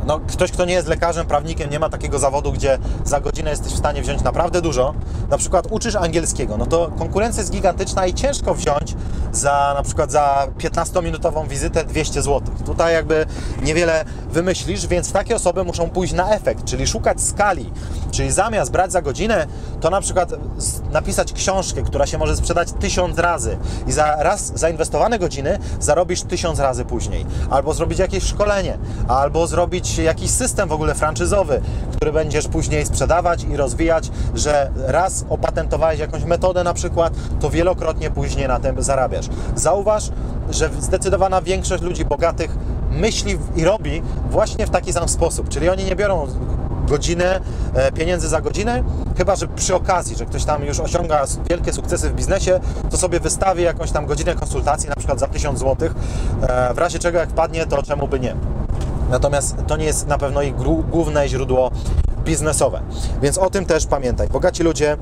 [0.07, 3.73] no, ktoś, kto nie jest lekarzem, prawnikiem, nie ma takiego zawodu, gdzie za godzinę jesteś
[3.73, 4.95] w stanie wziąć naprawdę dużo,
[5.31, 8.95] na przykład uczysz angielskiego, no to konkurencja jest gigantyczna i ciężko wziąć
[9.33, 12.41] za na przykład za 15-minutową wizytę 200 zł.
[12.67, 13.27] Tutaj jakby
[13.63, 17.73] niewiele wymyślisz, więc takie osoby muszą pójść na efekt, czyli szukać skali.
[18.11, 19.47] Czyli zamiast brać za godzinę,
[19.81, 20.33] to na przykład
[20.91, 26.59] napisać książkę, która się może sprzedać tysiąc razy i za raz zainwestowane godziny zarobisz tysiąc
[26.59, 27.27] razy później.
[27.51, 31.63] Albo zrobić jakieś szkolenie, albo zrobić jakiś system w ogóle franczyzowy,
[31.97, 38.11] który będziesz później sprzedawać i rozwijać, że raz opatentowałeś jakąś metodę na przykład, to wielokrotnie
[38.11, 39.22] później na tym zarabiasz.
[39.57, 40.11] Zauważ,
[40.51, 42.57] że zdecydowana większość ludzi bogatych
[42.91, 46.27] myśli i robi właśnie w taki sam sposób, czyli oni nie biorą
[46.89, 47.41] godzinę,
[47.75, 48.83] e, pieniędzy za godzinę,
[49.19, 53.21] chyba że przy okazji, że ktoś tam już osiąga wielkie sukcesy w biznesie, to sobie
[53.21, 55.89] wystawi jakąś tam godzinę konsultacji, na przykład za 1000 zł,
[56.43, 58.37] e, w razie czego jak padnie, to czemu by nie.
[59.11, 60.55] Natomiast to nie jest na pewno ich
[60.91, 61.71] główne źródło
[62.25, 62.81] biznesowe.
[63.23, 64.29] Więc o tym też pamiętaj.
[64.29, 64.97] Bogaci ludzie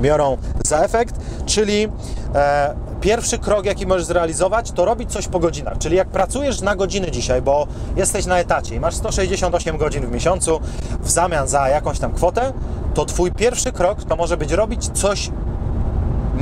[0.00, 1.14] biorą za efekt,
[1.46, 1.88] czyli
[2.34, 5.78] e, pierwszy krok, jaki możesz zrealizować, to robić coś po godzinach.
[5.78, 10.12] Czyli jak pracujesz na godziny dzisiaj, bo jesteś na etacie i masz 168 godzin w
[10.12, 10.60] miesiącu
[11.00, 12.52] w zamian za jakąś tam kwotę,
[12.94, 15.30] to Twój pierwszy krok to może być robić coś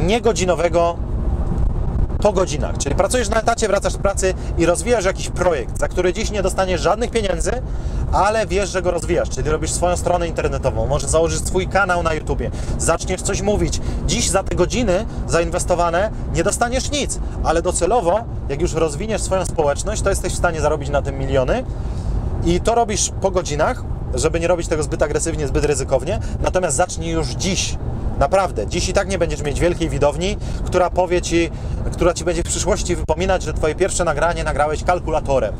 [0.03, 0.97] niegodzinowego
[2.23, 2.79] po godzinach.
[2.79, 6.43] Czyli pracujesz na etacie, wracasz z pracy i rozwijasz jakiś projekt, za który dziś nie
[6.43, 7.53] dostaniesz żadnych pieniędzy,
[8.13, 12.15] ale wiesz, że go rozwijasz, czyli robisz swoją stronę internetową, może założysz swój kanał na
[12.15, 13.81] YouTubie, zaczniesz coś mówić.
[14.07, 20.03] Dziś za te godziny zainwestowane nie dostaniesz nic, ale docelowo, jak już rozwiniesz swoją społeczność,
[20.03, 21.65] to jesteś w stanie zarobić na tym miliony.
[22.45, 23.83] I to robisz po godzinach,
[24.15, 27.77] żeby nie robić tego zbyt agresywnie, zbyt ryzykownie, natomiast zacznij już dziś
[28.21, 31.51] Naprawdę, dziś i tak nie będziesz mieć wielkiej widowni, która powie ci,
[31.93, 35.55] która ci będzie w przyszłości wypominać, że twoje pierwsze nagranie nagrałeś kalkulatorem.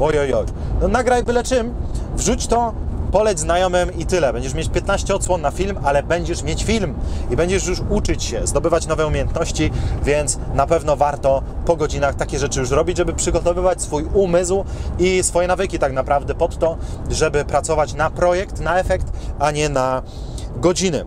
[0.00, 0.46] Oj, oj, oj.
[0.80, 1.74] No nagraj byle czym,
[2.16, 2.74] wrzuć to,
[3.12, 4.32] poleć znajomym i tyle.
[4.32, 6.94] Będziesz mieć 15 odsłon na film, ale będziesz mieć film
[7.30, 9.70] i będziesz już uczyć się, zdobywać nowe umiejętności,
[10.04, 14.64] więc na pewno warto po godzinach takie rzeczy już robić, żeby przygotowywać swój umysł
[14.98, 16.76] i swoje nawyki tak naprawdę pod to,
[17.10, 19.06] żeby pracować na projekt, na efekt,
[19.38, 20.02] a nie na
[20.56, 21.04] godziny.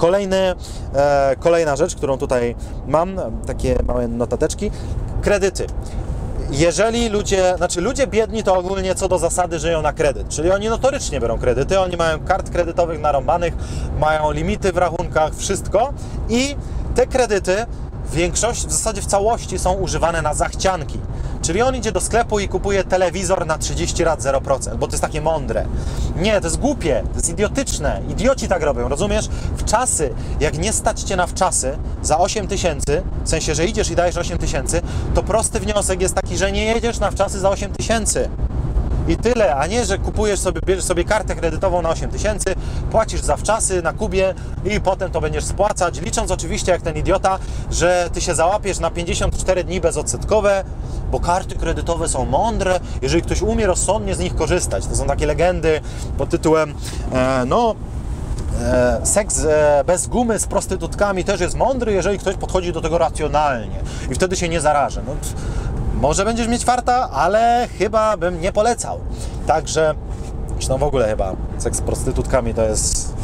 [0.00, 0.54] Kolejny,
[0.94, 2.54] e, kolejna rzecz, którą tutaj
[2.86, 4.70] mam, takie małe notateczki,
[5.22, 5.66] kredyty.
[6.50, 10.68] Jeżeli ludzie, znaczy ludzie biedni to ogólnie co do zasady żyją na kredyt, czyli oni
[10.68, 13.54] notorycznie biorą kredyty, oni mają kart kredytowych narąbanych,
[13.98, 15.92] mają limity w rachunkach, wszystko
[16.28, 16.56] i
[16.94, 17.66] te kredyty
[18.04, 20.98] w większości, w zasadzie w całości są używane na zachcianki.
[21.42, 25.02] Czyli on idzie do sklepu i kupuje telewizor na 30 lat 0%, bo to jest
[25.02, 25.66] takie mądre.
[26.16, 28.02] Nie, to jest głupie, to jest idiotyczne.
[28.08, 29.28] Idioci tak robią, rozumiesz?
[29.56, 33.90] W czasy, jak nie stać Cię na wczasy za 8 tysięcy, w sensie, że idziesz
[33.90, 34.82] i dajesz 8 tysięcy,
[35.14, 38.28] to prosty wniosek jest taki, że nie jedziesz na wczasy za 8 tysięcy.
[39.10, 42.54] I tyle, a nie, że kupujesz sobie, bierzesz sobie kartę kredytową na 8 tysięcy,
[42.90, 47.38] płacisz za wczasy na Kubie i potem to będziesz spłacać, licząc oczywiście jak ten idiota,
[47.70, 50.64] że Ty się załapiesz na 54 dni bezodsetkowe,
[51.10, 54.86] bo karty kredytowe są mądre, jeżeli ktoś umie rozsądnie z nich korzystać.
[54.86, 55.80] To są takie legendy
[56.18, 56.74] pod tytułem,
[57.12, 57.74] e, no,
[58.62, 62.98] e, seks e, bez gumy z prostytutkami też jest mądry, jeżeli ktoś podchodzi do tego
[62.98, 65.00] racjonalnie i wtedy się nie zaraża.
[65.06, 65.12] No,
[66.00, 69.00] może będziesz mieć farta, ale chyba bym nie polecał.
[69.46, 69.94] Także,
[70.68, 73.19] no w ogóle chyba seks z prostytutkami to jest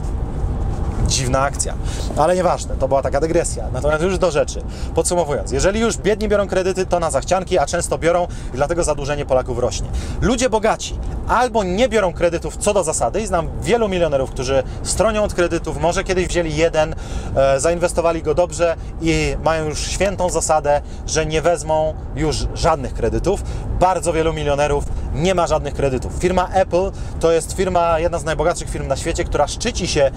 [1.06, 1.74] dziwna akcja.
[2.16, 3.64] Ale nieważne, to była taka dygresja.
[3.72, 4.62] Natomiast już do rzeczy.
[4.94, 9.26] Podsumowując, jeżeli już biedni biorą kredyty, to na zachcianki, a często biorą i dlatego zadłużenie
[9.26, 9.88] Polaków rośnie.
[10.20, 15.24] Ludzie bogaci albo nie biorą kredytów co do zasady i znam wielu milionerów, którzy stronią
[15.24, 16.94] od kredytów, może kiedyś wzięli jeden,
[17.36, 23.42] e, zainwestowali go dobrze i mają już świętą zasadę, że nie wezmą już żadnych kredytów.
[23.80, 26.12] Bardzo wielu milionerów nie ma żadnych kredytów.
[26.18, 26.90] Firma Apple
[27.20, 30.10] to jest firma, jedna z najbogatszych firm na świecie, która szczyci się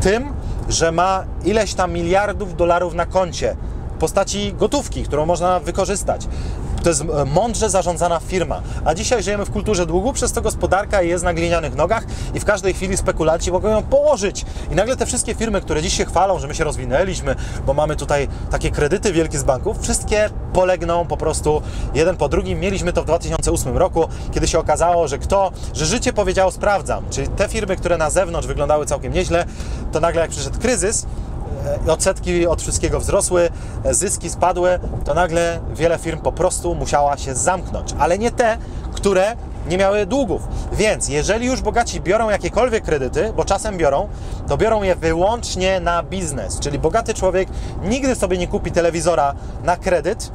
[0.00, 0.32] tym,
[0.68, 3.56] że ma ileś tam miliardów dolarów na koncie
[3.96, 6.28] w postaci gotówki, którą można wykorzystać.
[6.82, 8.62] To jest e, mądrze zarządzana firma.
[8.84, 12.44] A dzisiaj żyjemy w kulturze długu, przez to gospodarka jest na glinianych nogach i w
[12.44, 14.44] każdej chwili spekulanci mogą ją położyć.
[14.70, 17.36] I nagle te wszystkie firmy, które dziś się chwalą, że my się rozwinęliśmy,
[17.66, 21.62] bo mamy tutaj takie kredyty wielkie z banków, wszystkie polegną po prostu
[21.94, 22.60] jeden po drugim.
[22.60, 27.04] Mieliśmy to w 2008 roku, kiedy się okazało, że kto, że życie powiedziało sprawdzam.
[27.10, 29.44] Czyli te firmy, które na zewnątrz wyglądały całkiem nieźle,
[29.92, 31.06] to nagle jak przyszedł kryzys,
[31.88, 33.48] odsetki od wszystkiego wzrosły,
[33.90, 37.94] zyski spadły, to nagle wiele firm po prostu musiała się zamknąć.
[37.98, 38.58] Ale nie te,
[38.92, 39.36] które
[39.68, 40.42] nie miały długów.
[40.72, 44.08] Więc jeżeli już bogaci biorą jakiekolwiek kredyty, bo czasem biorą,
[44.48, 46.58] to biorą je wyłącznie na biznes.
[46.58, 47.48] Czyli bogaty człowiek
[47.82, 50.32] nigdy sobie nie kupi telewizora na kredyt,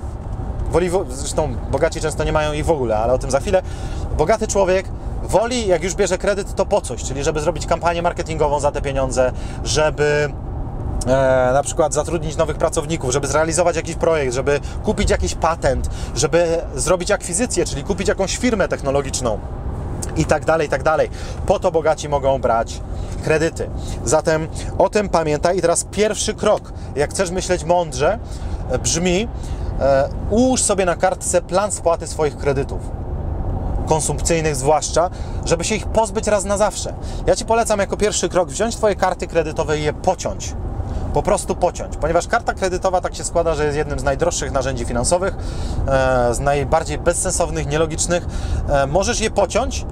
[0.72, 3.62] woli, zresztą bogaci często nie mają ich w ogóle, ale o tym za chwilę.
[4.18, 4.86] Bogaty człowiek
[5.24, 8.82] woli, jak już bierze kredyt, to po coś, czyli żeby zrobić kampanię marketingową za te
[8.82, 9.32] pieniądze,
[9.64, 10.30] żeby
[11.08, 16.62] e, na przykład zatrudnić nowych pracowników, żeby zrealizować jakiś projekt, żeby kupić jakiś patent, żeby
[16.76, 19.40] zrobić akwizycję, czyli kupić jakąś firmę technologiczną
[20.18, 21.10] i tak dalej, i tak dalej.
[21.46, 22.82] Po to bogaci mogą brać
[23.24, 23.70] kredyty.
[24.06, 25.58] Zatem o tym pamiętaj.
[25.58, 28.20] I teraz pierwszy krok, jak chcesz myśleć mądrze,
[28.70, 29.28] e, brzmi
[29.80, 32.82] e, ułóż sobie na kartce plan spłaty swoich kredytów
[33.86, 35.10] konsumpcyjnych zwłaszcza,
[35.46, 36.94] żeby się ich pozbyć raz na zawsze.
[37.28, 40.54] Ja Ci polecam jako pierwszy krok wziąć Twoje karty kredytowe i je pociąć.
[41.14, 44.86] Po prostu pociąć, ponieważ karta kredytowa tak się składa, że jest jednym z najdroższych narzędzi
[44.86, 45.36] finansowych,
[45.88, 48.26] e, z najbardziej bezsensownych, nielogicznych.
[48.70, 49.86] E, możesz je pociąć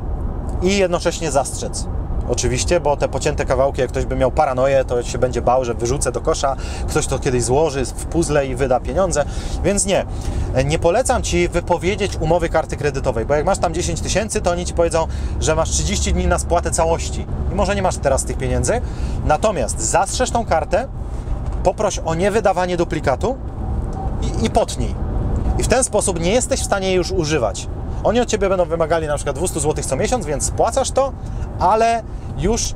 [0.62, 1.86] i jednocześnie zastrzec.
[2.32, 5.74] Oczywiście, bo te pocięte kawałki, jak ktoś by miał paranoję, to się będzie bał, że
[5.74, 6.56] wyrzucę do kosza,
[6.88, 9.26] ktoś to kiedyś złoży w puzzle i wyda pieniądze,
[9.64, 10.06] więc nie.
[10.66, 14.66] Nie polecam Ci wypowiedzieć umowy karty kredytowej, bo jak masz tam 10 tysięcy, to oni
[14.66, 15.08] Ci powiedzą,
[15.40, 18.82] że masz 30 dni na spłatę całości i może nie masz teraz tych pieniędzy,
[19.26, 20.88] natomiast zastrzeż tą kartę,
[21.64, 23.38] poproś o niewydawanie duplikatu
[24.22, 25.11] i, i potnij.
[25.62, 27.68] I w ten sposób nie jesteś w stanie jej już używać.
[28.04, 31.14] Oni od Ciebie będą wymagali na przykład 200 zł co miesiąc, więc spłacasz to,
[31.60, 32.04] ale
[32.38, 32.74] już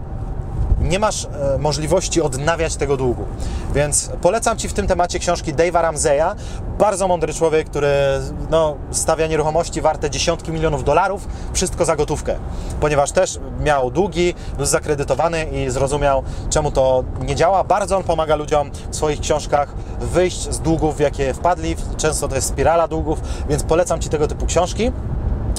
[0.81, 3.25] nie masz e, możliwości odnawiać tego długu.
[3.73, 6.35] Więc polecam Ci w tym temacie książki Dave'a Ramseya.
[6.79, 7.89] Bardzo mądry człowiek, który
[8.49, 12.35] no, stawia nieruchomości warte dziesiątki milionów dolarów, wszystko za gotówkę.
[12.79, 17.63] Ponieważ też miał długi, był zakredytowany i zrozumiał, czemu to nie działa.
[17.63, 21.75] Bardzo on pomaga ludziom w swoich książkach wyjść z długów, w jakie wpadli.
[21.97, 24.91] Często to jest spirala długów, więc polecam Ci tego typu książki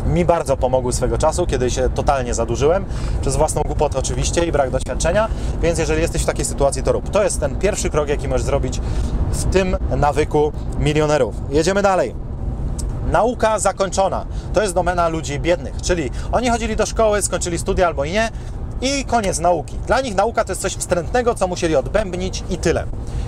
[0.07, 2.85] mi bardzo pomogły swego czasu, kiedy się totalnie zadłużyłem,
[3.21, 5.29] przez własną głupotę oczywiście i brak doświadczenia,
[5.62, 7.11] więc jeżeli jesteś w takiej sytuacji, to rób.
[7.11, 8.81] To jest ten pierwszy krok, jaki możesz zrobić
[9.31, 11.35] w tym nawyku milionerów.
[11.51, 12.14] Jedziemy dalej.
[13.12, 14.27] Nauka zakończona.
[14.53, 18.31] To jest domena ludzi biednych, czyli oni chodzili do szkoły, skończyli studia albo i nie,
[18.81, 19.77] i koniec nauki.
[19.87, 22.87] Dla nich nauka to jest coś wstrętnego, co musieli odbębnić i tyle.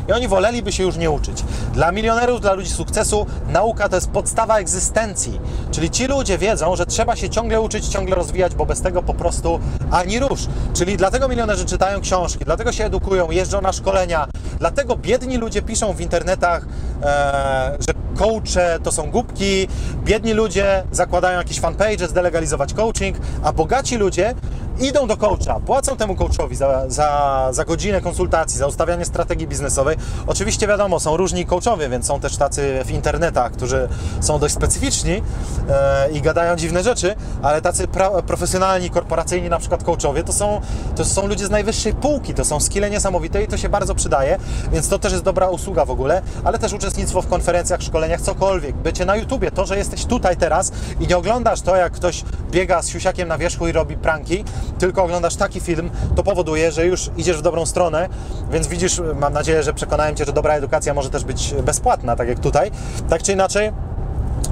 [0.08, 1.44] I oni woleliby się już nie uczyć.
[1.74, 5.40] Dla milionerów, dla ludzi sukcesu nauka to jest podstawa egzystencji.
[5.70, 9.14] Czyli ci ludzie wiedzą, że trzeba się ciągle uczyć, ciągle rozwijać, bo bez tego po
[9.14, 10.46] prostu ani rusz.
[10.74, 14.26] Czyli dlatego milionerzy czytają książki, dlatego się edukują, jeżdżą na szkolenia,
[14.58, 16.66] dlatego biedni ludzie piszą w internetach,
[17.02, 19.68] e, że coache to są głupki,
[20.04, 24.34] biedni ludzie zakładają jakieś fanpage, zdelegalizować coaching, a bogaci ludzie
[24.80, 29.96] idą do coacha, płacą temu coachowi za, za, za godzinę konsultacji, za ustawianie strategii biznesowej.
[30.26, 33.88] Oczywiście wiadomo, są różni coachowie, więc są też tacy w internetach, którzy
[34.20, 35.22] są dość specyficzni
[35.68, 40.60] e, i gadają dziwne rzeczy, ale tacy pra, profesjonalni, korporacyjni na przykład coachowie to są,
[40.96, 44.38] to są ludzie z najwyższej półki, to są skille niesamowite i to się bardzo przydaje,
[44.72, 48.76] więc to też jest dobra usługa w ogóle, ale też uczestnictwo w konferencjach, szkoleniach, cokolwiek.
[48.76, 52.82] Bycie na YouTubie, to, że jesteś tutaj teraz i nie oglądasz to, jak ktoś biega
[52.82, 54.44] z siusiakiem na wierzchu i robi pranki,
[54.78, 58.08] tylko oglądasz taki film, to powoduje, że już idziesz w dobrą stronę,
[58.50, 62.28] więc widzisz, mam nadzieję, że przekonałem Cię, że dobra edukacja może też być bezpłatna, tak
[62.28, 62.70] jak tutaj.
[63.08, 63.72] Tak czy inaczej,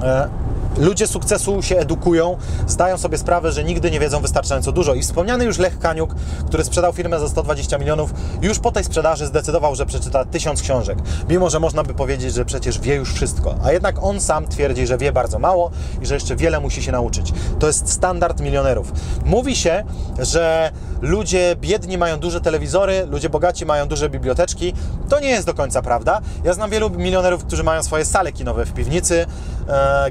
[0.03, 0.29] e,
[0.77, 4.93] Ludzie sukcesu się edukują, zdają sobie sprawę, że nigdy nie wiedzą wystarczająco dużo.
[4.93, 6.15] I wspomniany już Lech Kaniuk,
[6.47, 10.97] który sprzedał firmę za 120 milionów, już po tej sprzedaży zdecydował, że przeczyta tysiąc książek.
[11.29, 13.55] Mimo, że można by powiedzieć, że przecież wie już wszystko.
[13.63, 15.71] A jednak on sam twierdzi, że wie bardzo mało
[16.01, 17.33] i że jeszcze wiele musi się nauczyć.
[17.59, 18.91] To jest standard milionerów.
[19.25, 19.83] Mówi się,
[20.19, 20.71] że
[21.01, 24.73] ludzie biedni mają duże telewizory, ludzie bogaci mają duże biblioteczki.
[25.09, 26.21] To nie jest do końca prawda.
[26.43, 29.25] Ja znam wielu milionerów, którzy mają swoje sale kinowe w piwnicy,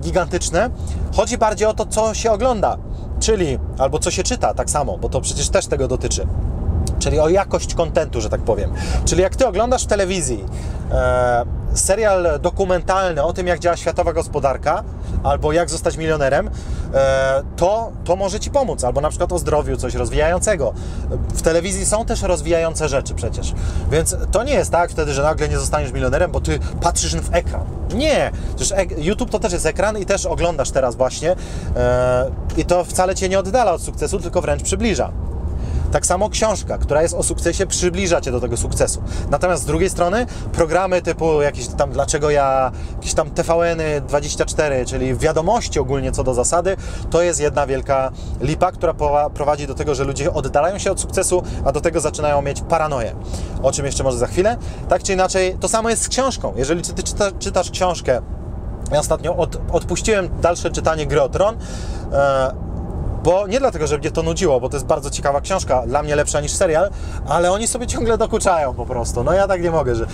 [0.00, 0.70] gigantyczne.
[1.16, 2.76] Chodzi bardziej o to, co się ogląda,
[3.20, 6.26] czyli albo co się czyta, tak samo, bo to przecież też tego dotyczy
[6.98, 8.72] czyli o jakość kontentu, że tak powiem.
[9.04, 10.44] Czyli jak ty oglądasz w telewizji
[10.92, 11.44] e,
[11.74, 14.84] serial dokumentalny o tym, jak działa światowa gospodarka,
[15.24, 16.50] albo jak zostać milionerem, e,
[17.56, 20.72] to, to może ci pomóc, albo na przykład o zdrowiu, coś rozwijającego.
[21.34, 23.54] W telewizji są też rozwijające rzeczy przecież,
[23.90, 27.34] więc to nie jest tak wtedy, że nagle nie zostaniesz milionerem, bo ty patrzysz w
[27.34, 27.64] ekran.
[27.94, 31.36] Nie, przecież YouTube to też jest ekran i też oglądasz teraz właśnie
[31.76, 35.12] e, i to wcale cię nie oddala od sukcesu, tylko wręcz przybliża.
[35.92, 39.02] Tak samo książka, która jest o sukcesie, przybliża Cię do tego sukcesu.
[39.30, 45.14] Natomiast z drugiej strony programy typu jakieś tam, dlaczego ja, jakieś tam TVN 24, czyli
[45.14, 46.76] wiadomości ogólnie co do zasady,
[47.10, 48.94] to jest jedna wielka lipa, która
[49.34, 53.14] prowadzi do tego, że ludzie oddalają się od sukcesu, a do tego zaczynają mieć paranoję.
[53.62, 54.56] O czym jeszcze może za chwilę.
[54.88, 56.52] Tak czy inaczej, to samo jest z książką.
[56.56, 58.22] Jeżeli Ty czyta, czytasz książkę,
[58.92, 61.56] ja ostatnio od, odpuściłem dalsze czytanie Gry o Tron,
[62.12, 62.65] e,
[63.26, 66.16] bo nie dlatego, że mnie to nudziło, bo to jest bardzo ciekawa książka, dla mnie
[66.16, 66.90] lepsza niż serial,
[67.28, 69.24] ale oni sobie ciągle dokuczają po prostu.
[69.24, 70.06] No ja tak nie mogę, że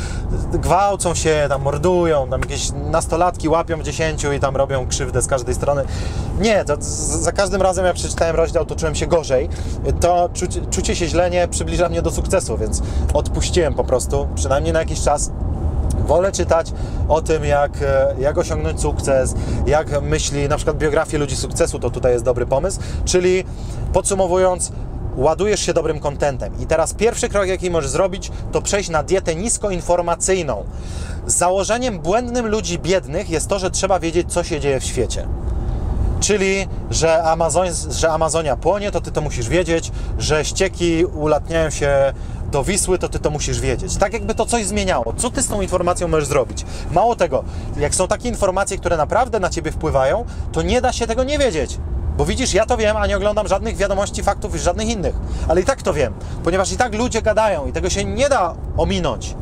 [0.52, 5.26] gwałcą się, tam mordują, tam jakieś nastolatki łapią w dziesięciu i tam robią krzywdę z
[5.26, 5.84] każdej strony.
[6.40, 9.48] Nie, to za każdym razem jak przeczytałem rozdział, to czułem się gorzej.
[10.00, 12.82] To czucie, czucie się źle nie przybliża mnie do sukcesu, więc
[13.14, 15.30] odpuściłem po prostu, przynajmniej na jakiś czas
[16.07, 16.72] Wolę czytać
[17.09, 19.34] o tym, jak, e, jak osiągnąć sukces,
[19.66, 22.80] jak myśli, na przykład biografię ludzi sukcesu, to tutaj jest dobry pomysł.
[23.05, 23.44] Czyli
[23.92, 24.72] podsumowując,
[25.16, 26.53] ładujesz się dobrym kontentem.
[26.61, 30.64] I teraz pierwszy krok, jaki możesz zrobić, to przejść na dietę niskoinformacyjną.
[31.26, 35.26] Założeniem błędnym ludzi biednych jest to, że trzeba wiedzieć, co się dzieje w świecie.
[36.20, 42.12] Czyli, że, Amazon, że Amazonia płonie, to ty to musisz wiedzieć, że ścieki ulatniają się
[42.53, 43.96] do Wisły, to ty to musisz wiedzieć.
[43.96, 45.14] Tak jakby to coś zmieniało.
[45.16, 46.64] Co ty z tą informacją możesz zrobić?
[46.90, 47.44] Mało tego,
[47.76, 51.38] jak są takie informacje, które naprawdę na ciebie wpływają, to nie da się tego nie
[51.38, 51.78] wiedzieć.
[52.16, 55.14] Bo widzisz, ja to wiem, a nie oglądam żadnych wiadomości, faktów i żadnych innych.
[55.48, 58.55] Ale i tak to wiem, ponieważ i tak ludzie gadają i tego się nie da
[58.76, 59.34] ominąć.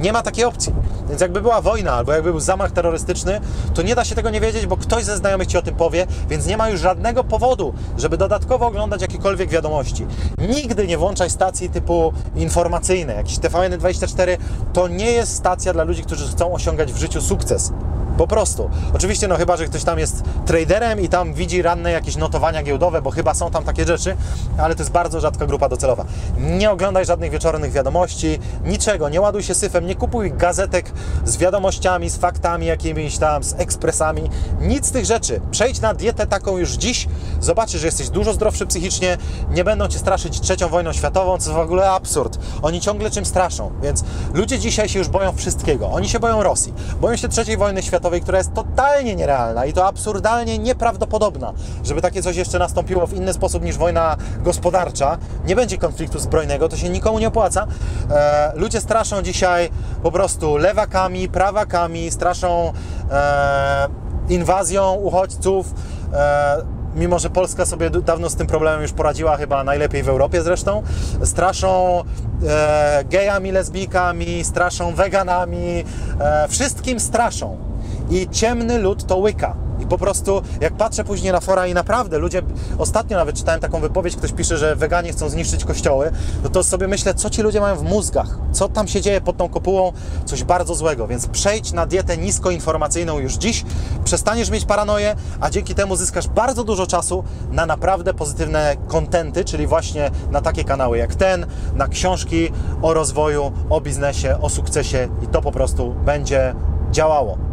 [0.00, 0.72] Nie ma takiej opcji.
[1.08, 3.40] Więc jakby była wojna albo jakby był zamach terrorystyczny,
[3.74, 6.06] to nie da się tego nie wiedzieć, bo ktoś ze znajomych ci o tym powie,
[6.28, 10.06] więc nie ma już żadnego powodu, żeby dodatkowo oglądać jakiekolwiek wiadomości.
[10.38, 13.14] Nigdy nie włączaj stacji typu informacyjne.
[13.14, 14.36] Jakiś TVN24
[14.72, 17.72] to nie jest stacja dla ludzi, którzy chcą osiągać w życiu sukces.
[18.20, 18.70] Po prostu.
[18.94, 23.02] Oczywiście, no chyba, że ktoś tam jest traderem i tam widzi ranne jakieś notowania giełdowe,
[23.02, 24.16] bo chyba są tam takie rzeczy,
[24.58, 26.04] ale to jest bardzo rzadka grupa docelowa.
[26.38, 30.92] Nie oglądaj żadnych wieczornych wiadomości, niczego, nie ładuj się syfem, nie kupuj gazetek
[31.24, 35.40] z wiadomościami, z faktami jakimiś tam, z ekspresami, nic z tych rzeczy.
[35.50, 37.08] Przejdź na dietę taką już dziś,
[37.40, 39.18] zobaczysz, że jesteś dużo zdrowszy psychicznie,
[39.50, 42.38] nie będą Cię straszyć trzecią wojną światową, co w ogóle absurd.
[42.62, 44.04] Oni ciągle czym straszą, więc
[44.34, 45.90] ludzie dzisiaj się już boją wszystkiego.
[45.90, 49.86] Oni się boją Rosji, boją się trzeciej wojny światowej, która jest totalnie nierealna i to
[49.86, 51.52] absurdalnie nieprawdopodobna,
[51.84, 55.18] żeby takie coś jeszcze nastąpiło w inny sposób niż wojna gospodarcza.
[55.44, 57.66] Nie będzie konfliktu zbrojnego, to się nikomu nie opłaca.
[58.10, 59.70] E, ludzie straszą dzisiaj
[60.02, 62.72] po prostu lewakami, prawakami, straszą
[63.10, 63.88] e,
[64.28, 65.74] inwazją uchodźców.
[66.12, 70.42] E, mimo że Polska sobie dawno z tym problemem już poradziła, chyba najlepiej w Europie
[70.42, 70.82] zresztą,
[71.24, 72.02] straszą
[72.48, 75.84] e, gejami, lesbijkami, straszą weganami,
[76.20, 77.69] e, wszystkim straszą
[78.10, 79.56] i ciemny lud to łyka.
[79.80, 82.42] I po prostu jak patrzę później na fora i naprawdę ludzie,
[82.78, 86.10] ostatnio nawet czytałem taką wypowiedź, ktoś pisze, że weganie chcą zniszczyć kościoły,
[86.42, 89.36] no to sobie myślę, co ci ludzie mają w mózgach, co tam się dzieje pod
[89.36, 89.92] tą kopułą,
[90.24, 93.64] coś bardzo złego, więc przejdź na dietę niskoinformacyjną już dziś,
[94.04, 99.66] przestaniesz mieć paranoję, a dzięki temu zyskasz bardzo dużo czasu na naprawdę pozytywne kontenty, czyli
[99.66, 102.52] właśnie na takie kanały jak ten, na książki
[102.82, 106.54] o rozwoju, o biznesie, o sukcesie i to po prostu będzie
[106.90, 107.49] działało.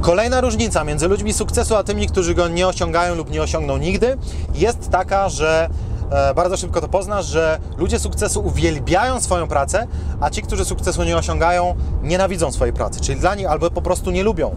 [0.00, 4.16] Kolejna różnica między ludźmi sukcesu a tymi, którzy go nie osiągają lub nie osiągną nigdy,
[4.54, 5.68] jest taka, że
[6.10, 9.86] e, bardzo szybko to poznasz, że ludzie sukcesu uwielbiają swoją pracę,
[10.20, 14.10] a ci, którzy sukcesu nie osiągają, nienawidzą swojej pracy, czyli dla nich albo po prostu
[14.10, 14.56] nie lubią.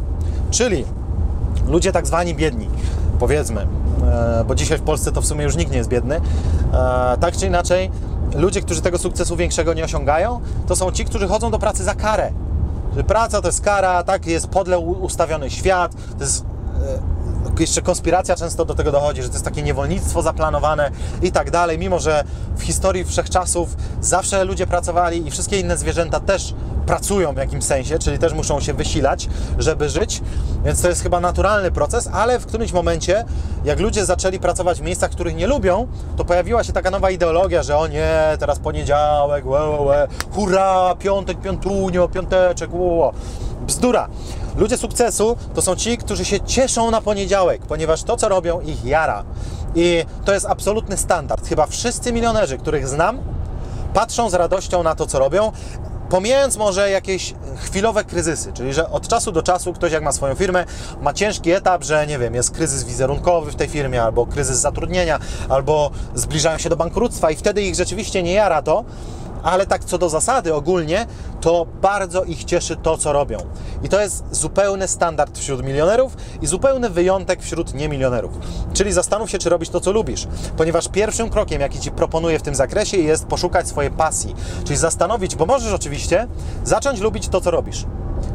[0.51, 0.85] Czyli
[1.67, 2.69] ludzie tak zwani biedni,
[3.19, 3.67] powiedzmy,
[4.41, 6.15] e, bo dzisiaj w Polsce to w sumie już nikt nie jest biedny,
[6.73, 7.91] e, tak czy inaczej,
[8.35, 11.95] ludzie, którzy tego sukcesu większego nie osiągają, to są ci, którzy chodzą do pracy za
[11.95, 12.31] karę.
[13.07, 17.12] Praca to jest kara, tak jest podle ustawiony świat, to jest e,
[17.59, 20.91] jeszcze konspiracja często do tego dochodzi, że to jest takie niewolnictwo zaplanowane
[21.21, 22.23] i tak dalej, mimo że
[22.55, 26.53] w historii wszechczasów zawsze ludzie pracowali i wszystkie inne zwierzęta też
[26.85, 30.21] pracują w jakimś sensie, czyli też muszą się wysilać, żeby żyć,
[30.65, 33.25] więc to jest chyba naturalny proces, ale w którymś momencie,
[33.65, 35.87] jak ludzie zaczęli pracować w miejscach, których nie lubią,
[36.17, 40.95] to pojawiła się taka nowa ideologia, że o nie, teraz poniedziałek, łe, łe, łe, hurra,
[40.99, 43.13] piątek, piątunio, piąteczek, ło.
[43.67, 44.09] Bzdura.
[44.57, 48.85] Ludzie sukcesu to są ci, którzy się cieszą na poniedziałek, ponieważ to, co robią, ich
[48.85, 49.23] jara.
[49.75, 51.47] I to jest absolutny standard.
[51.47, 53.19] Chyba wszyscy milionerzy, których znam,
[53.93, 55.51] patrzą z radością na to, co robią,
[56.09, 60.35] pomijając może jakieś chwilowe kryzysy, czyli że od czasu do czasu ktoś jak ma swoją
[60.35, 60.65] firmę,
[61.01, 65.19] ma ciężki etap, że nie wiem, jest kryzys wizerunkowy w tej firmie, albo kryzys zatrudnienia,
[65.49, 68.83] albo zbliżają się do bankructwa i wtedy ich rzeczywiście nie jara to,
[69.43, 71.05] ale tak co do zasady ogólnie,
[71.41, 73.37] to bardzo ich cieszy to, co robią.
[73.83, 78.31] I to jest zupełny standard wśród milionerów i zupełny wyjątek wśród niemilionerów.
[78.73, 80.27] Czyli zastanów się, czy robisz to, co lubisz,
[80.57, 84.35] ponieważ pierwszym krokiem, jaki Ci proponuję w tym zakresie, jest poszukać swojej pasji.
[84.63, 86.27] Czyli zastanowić, bo możesz oczywiście
[86.63, 87.85] zacząć lubić to, co robisz.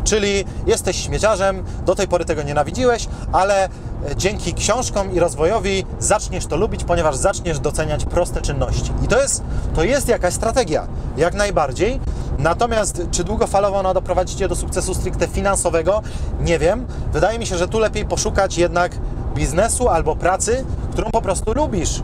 [0.04, 3.68] Czyli jesteś śmieciarzem, do tej pory tego nienawidziłeś, ale e,
[4.16, 8.92] dzięki książkom i rozwojowi zaczniesz to lubić, ponieważ zaczniesz doceniać proste czynności.
[9.04, 9.42] I to jest,
[9.74, 10.86] to jest jakaś strategia,
[11.16, 12.00] jak najbardziej.
[12.38, 16.02] Natomiast czy długofalowo ona doprowadzi Cię do sukcesu stricte finansowego?
[16.40, 16.86] Nie wiem.
[17.12, 18.92] Wydaje mi się, że tu lepiej poszukać jednak
[19.34, 22.02] biznesu albo pracy, którą po prostu lubisz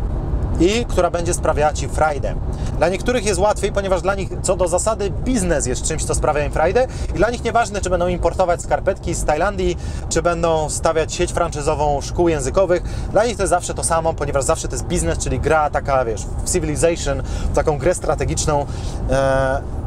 [0.61, 2.35] i która będzie sprawiała Ci frajdę.
[2.79, 6.45] Dla niektórych jest łatwiej, ponieważ dla nich co do zasady biznes jest czymś, co sprawia
[6.45, 9.77] im frajdę i dla nich nieważne, czy będą importować skarpetki z Tajlandii,
[10.09, 12.83] czy będą stawiać sieć franczyzową szkół językowych.
[13.13, 16.05] Dla nich to jest zawsze to samo, ponieważ zawsze to jest biznes, czyli gra taka,
[16.05, 17.23] wiesz, w Civilization,
[17.55, 18.67] taką grę strategiczną.
[19.11, 19.84] E,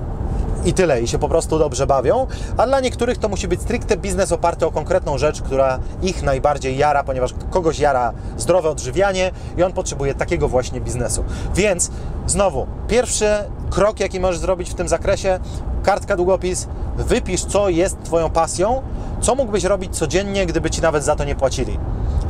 [0.66, 2.28] i tyle, i się po prostu dobrze bawią,
[2.58, 6.78] a dla niektórych to musi być stricte biznes oparty o konkretną rzecz, która ich najbardziej
[6.78, 11.24] jara, ponieważ kogoś jara zdrowe odżywianie i on potrzebuje takiego właśnie biznesu.
[11.56, 11.92] Więc
[12.28, 13.30] znowu, pierwszy
[13.70, 15.40] krok, jaki możesz zrobić w tym zakresie,
[15.84, 18.82] kartka, długopis, wypisz, co jest Twoją pasją,
[19.22, 21.80] co mógłbyś robić codziennie, gdyby Ci nawet za to nie płacili.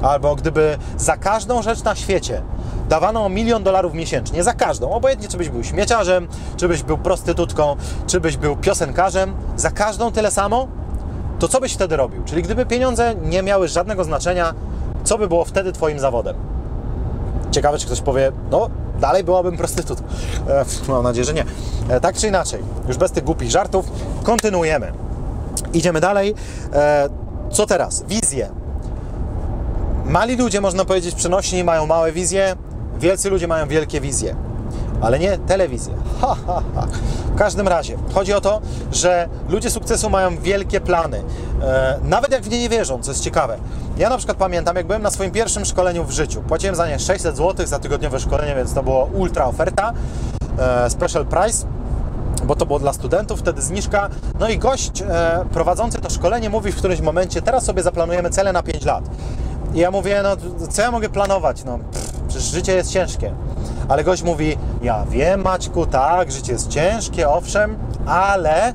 [0.02, 2.42] Albo gdyby za każdą rzecz na świecie
[2.90, 6.28] dawano milion dolarów miesięcznie, za każdą, obojętnie czy byś był śmieciarzem,
[6.58, 7.76] czy byś był prostytutką,
[8.08, 10.68] czy byś był piosenkarzem, za każdą tyle samo,
[11.40, 12.24] to co byś wtedy robił?
[12.24, 14.54] Czyli gdyby pieniądze nie miały żadnego znaczenia,
[15.04, 16.36] co by było wtedy Twoim zawodem?
[17.52, 18.70] Ciekawe, czy ktoś powie, no
[19.00, 20.06] dalej byłabym prostytutką.
[20.50, 21.46] E, mam nadzieję, że nie.
[21.90, 23.92] E, tak czy inaczej, już bez tych głupich żartów,
[24.24, 24.92] kontynuujemy.
[25.74, 26.36] Idziemy dalej.
[26.74, 27.10] E,
[27.52, 28.04] co teraz?
[28.08, 28.50] Wizje.
[30.08, 32.56] Mali ludzie, można powiedzieć, przenośni mają małe wizje,
[33.00, 34.36] wielcy ludzie mają wielkie wizje,
[35.02, 35.94] ale nie telewizję.
[36.22, 36.88] Ha, ha, ha.
[37.36, 41.24] W każdym razie, chodzi o to, że ludzie sukcesu mają wielkie plany,
[41.62, 43.58] e, nawet jak w nie nie wierzą, co jest ciekawe.
[43.98, 47.00] Ja na przykład pamiętam, jak byłem na swoim pierwszym szkoleniu w życiu, płaciłem za nie
[47.00, 49.94] 600 zł za tygodniowe szkolenie, więc to było ultra oferta,
[50.60, 51.68] e, special price,
[52.44, 54.10] bo to było dla studentów, wtedy zniżka.
[54.40, 58.54] No i gość e, prowadzący to szkolenie mówi w którymś momencie, teraz sobie zaplanujemy cele
[58.54, 59.04] na 5 lat.
[59.78, 60.30] I ja mówię, no
[60.70, 61.64] co ja mogę planować?
[61.64, 63.34] No pff, przecież życie jest ciężkie.
[63.88, 68.74] Ale gość mówi, ja wiem Maćku, tak, życie jest ciężkie, owszem, ale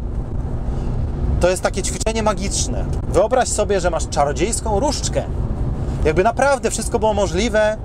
[1.40, 2.84] to jest takie ćwiczenie magiczne.
[3.08, 5.22] Wyobraź sobie, że masz czarodziejską różdżkę.
[6.04, 7.76] Jakby naprawdę wszystko było możliwe,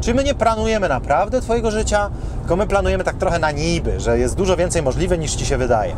[0.00, 2.10] czy my nie planujemy naprawdę Twojego życia,
[2.40, 5.58] tylko my planujemy tak trochę na niby, że jest dużo więcej możliwe niż Ci się
[5.58, 5.96] wydaje.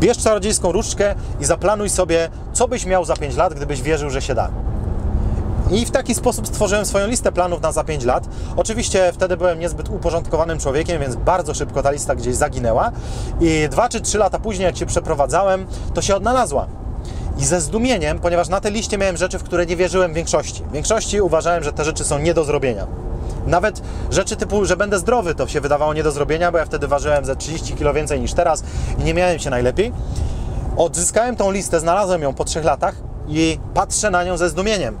[0.00, 4.22] Bierz czarodziejską różdżkę i zaplanuj sobie, co byś miał za 5 lat, gdybyś wierzył, że
[4.22, 4.50] się da.
[5.70, 8.28] I w taki sposób stworzyłem swoją listę planów na za 5 lat.
[8.56, 12.92] Oczywiście wtedy byłem niezbyt uporządkowanym człowiekiem, więc bardzo szybko ta lista gdzieś zaginęła.
[13.40, 16.66] I 2 czy 3 lata później, jak się przeprowadzałem, to się odnalazła.
[17.38, 20.62] I ze zdumieniem, ponieważ na tej liście miałem rzeczy, w które nie wierzyłem w większości.
[20.64, 22.86] W większości uważałem, że te rzeczy są nie do zrobienia.
[23.46, 26.88] Nawet rzeczy typu, że będę zdrowy, to się wydawało nie do zrobienia, bo ja wtedy
[26.88, 28.62] ważyłem ze 30 kg więcej niż teraz
[28.98, 29.92] i nie miałem się najlepiej.
[30.76, 32.94] Odzyskałem tą listę, znalazłem ją po 3 latach
[33.28, 34.98] i patrzę na nią ze zdumieniem,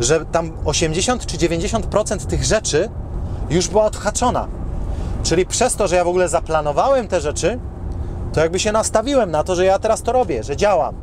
[0.00, 2.88] że tam 80 czy 90% tych rzeczy
[3.50, 4.48] już była odhaczona.
[5.22, 7.58] Czyli przez to, że ja w ogóle zaplanowałem te rzeczy,
[8.32, 10.94] to jakby się nastawiłem na to, że ja teraz to robię, że działam.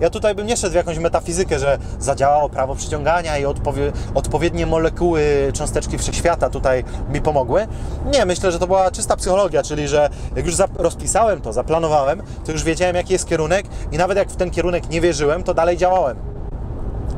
[0.00, 4.66] Ja tutaj bym nie szedł w jakąś metafizykę, że zadziałało prawo przyciągania i odpowie, odpowiednie
[4.66, 5.22] molekuły,
[5.52, 7.66] cząsteczki wszechświata tutaj mi pomogły.
[8.12, 12.52] Nie, myślę, że to była czysta psychologia, czyli że jak już rozpisałem to, zaplanowałem, to
[12.52, 15.76] już wiedziałem, jaki jest kierunek i nawet jak w ten kierunek nie wierzyłem, to dalej
[15.76, 16.39] działałem.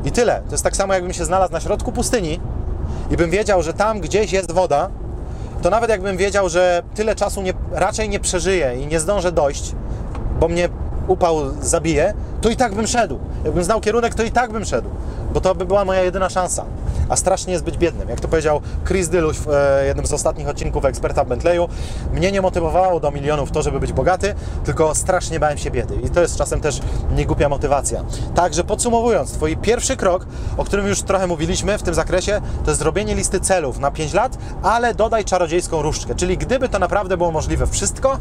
[0.05, 0.41] I tyle.
[0.45, 2.39] To jest tak samo, jakbym się znalazł na środku pustyni
[3.11, 4.89] i bym wiedział, że tam gdzieś jest woda,
[5.61, 9.75] to nawet jakbym wiedział, że tyle czasu nie, raczej nie przeżyję i nie zdążę dojść,
[10.39, 10.69] bo mnie
[11.07, 13.19] upał zabije, to i tak bym szedł.
[13.45, 14.89] Jakbym znał kierunek, to i tak bym szedł,
[15.33, 16.65] bo to by była moja jedyna szansa.
[17.09, 18.09] A strasznie jest być biednym.
[18.09, 21.69] Jak to powiedział Chris Dyluś w e, jednym z ostatnich odcinków Eksperta w Bentleyu,
[22.13, 25.95] mnie nie motywowało do milionów to, żeby być bogaty, tylko strasznie bałem się biedy.
[25.95, 26.79] I to jest czasem też
[27.15, 28.03] niegłupia motywacja.
[28.35, 30.25] Także podsumowując, Twój pierwszy krok,
[30.57, 34.13] o którym już trochę mówiliśmy w tym zakresie, to jest zrobienie listy celów na 5
[34.13, 36.15] lat, ale dodaj czarodziejską różdżkę.
[36.15, 38.17] Czyli gdyby to naprawdę było możliwe wszystko,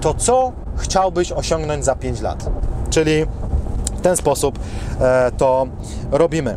[0.00, 2.50] to co chciałbyś osiągnąć za 5 lat?
[2.90, 3.26] Czyli
[4.04, 4.58] ten sposób
[5.00, 5.66] e, to
[6.10, 6.56] robimy.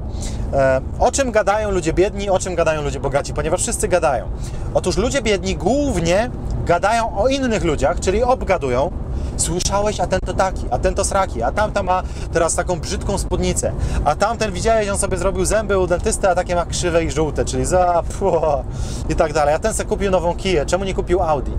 [0.54, 3.34] E, o czym gadają ludzie biedni, o czym gadają ludzie bogaci?
[3.34, 4.26] Ponieważ wszyscy gadają.
[4.74, 6.30] Otóż ludzie biedni głównie
[6.66, 8.92] gadają o innych ludziach, czyli obgadują.
[9.38, 13.18] Słyszałeś, a ten to taki, a ten to sraki, a tamta ma teraz taką brzydką
[13.18, 13.72] spódnicę,
[14.06, 17.46] a tamten widziałeś, on sobie zrobił zęby u dentysty, a takie ma krzywe i żółte,
[17.46, 18.64] czyli za pło,
[19.10, 19.56] i tak dalej.
[19.56, 21.52] A ten sobie kupił nową kiję, czemu nie kupił Audi?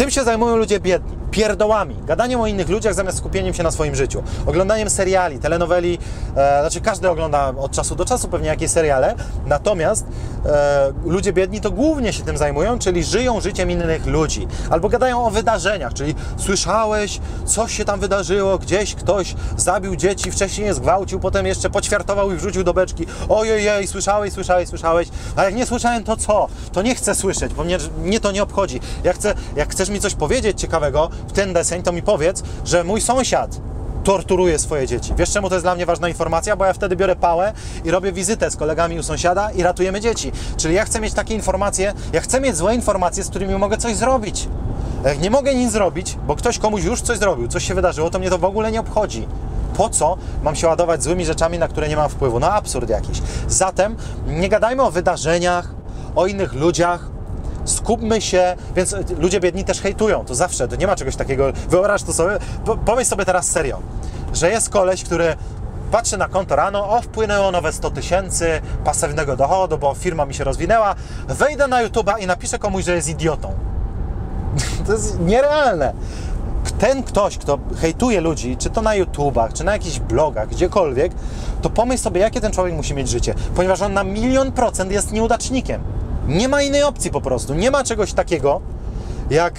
[0.00, 3.94] Tym się zajmują ludzie biedni, pierdołami, gadaniem o innych ludziach zamiast skupieniem się na swoim
[3.94, 5.98] życiu, oglądaniem seriali, telenoweli,
[6.36, 9.14] e, znaczy każdy ogląda od czasu do czasu pewnie jakieś seriale,
[9.46, 10.06] natomiast
[10.46, 15.24] e, ludzie biedni to głównie się tym zajmują, czyli żyją życiem innych ludzi, albo gadają
[15.24, 21.20] o wydarzeniach, czyli słyszałeś, coś się tam wydarzyło, gdzieś ktoś zabił dzieci, wcześniej je zgwałcił,
[21.20, 26.04] potem jeszcze poćwiartował i wrzucił do beczki, ojej, słyszałeś, słyszałeś, słyszałeś, a jak nie słyszałem,
[26.04, 26.48] to co?
[26.72, 28.80] To nie chcę słyszeć, bo mnie, mnie to nie obchodzi.
[29.04, 32.84] Ja chcę, jak chcesz mi coś powiedzieć ciekawego w ten deseń, to mi powiedz, że
[32.84, 33.60] mój sąsiad
[34.04, 35.12] torturuje swoje dzieci.
[35.16, 36.56] Wiesz czemu to jest dla mnie ważna informacja?
[36.56, 37.52] Bo ja wtedy biorę pałę
[37.84, 40.32] i robię wizytę z kolegami u sąsiada i ratujemy dzieci.
[40.56, 43.96] Czyli ja chcę mieć takie informacje, ja chcę mieć złe informacje, z którymi mogę coś
[43.96, 44.48] zrobić.
[45.04, 48.18] Jak nie mogę nic zrobić, bo ktoś komuś już coś zrobił, coś się wydarzyło, to
[48.18, 49.26] mnie to w ogóle nie obchodzi.
[49.76, 52.40] Po co mam się ładować złymi rzeczami, na które nie mam wpływu?
[52.40, 53.22] No absurd jakiś.
[53.48, 55.74] Zatem nie gadajmy o wydarzeniach,
[56.16, 57.09] o innych ludziach,
[57.70, 62.02] skupmy się, więc ludzie biedni też hejtują, to zawsze, to nie ma czegoś takiego, wyobraź
[62.02, 63.78] to sobie, po, pomyśl sobie teraz serio,
[64.34, 65.36] że jest koleś, który
[65.90, 70.44] patrzy na konto rano, o wpłynęło nowe 100 tysięcy pasywnego dochodu, bo firma mi się
[70.44, 70.94] rozwinęła,
[71.28, 73.54] wejdę na YouTube'a i napiszę komuś, że jest idiotą.
[74.86, 75.92] to jest nierealne.
[76.78, 81.12] Ten ktoś, kto hejtuje ludzi, czy to na YouTubach, czy na jakichś blogach, gdziekolwiek,
[81.62, 85.12] to pomyśl sobie, jakie ten człowiek musi mieć życie, ponieważ on na milion procent jest
[85.12, 85.99] nieudacznikiem.
[86.30, 87.54] Nie ma innej opcji po prostu.
[87.54, 88.60] Nie ma czegoś takiego
[89.30, 89.54] jak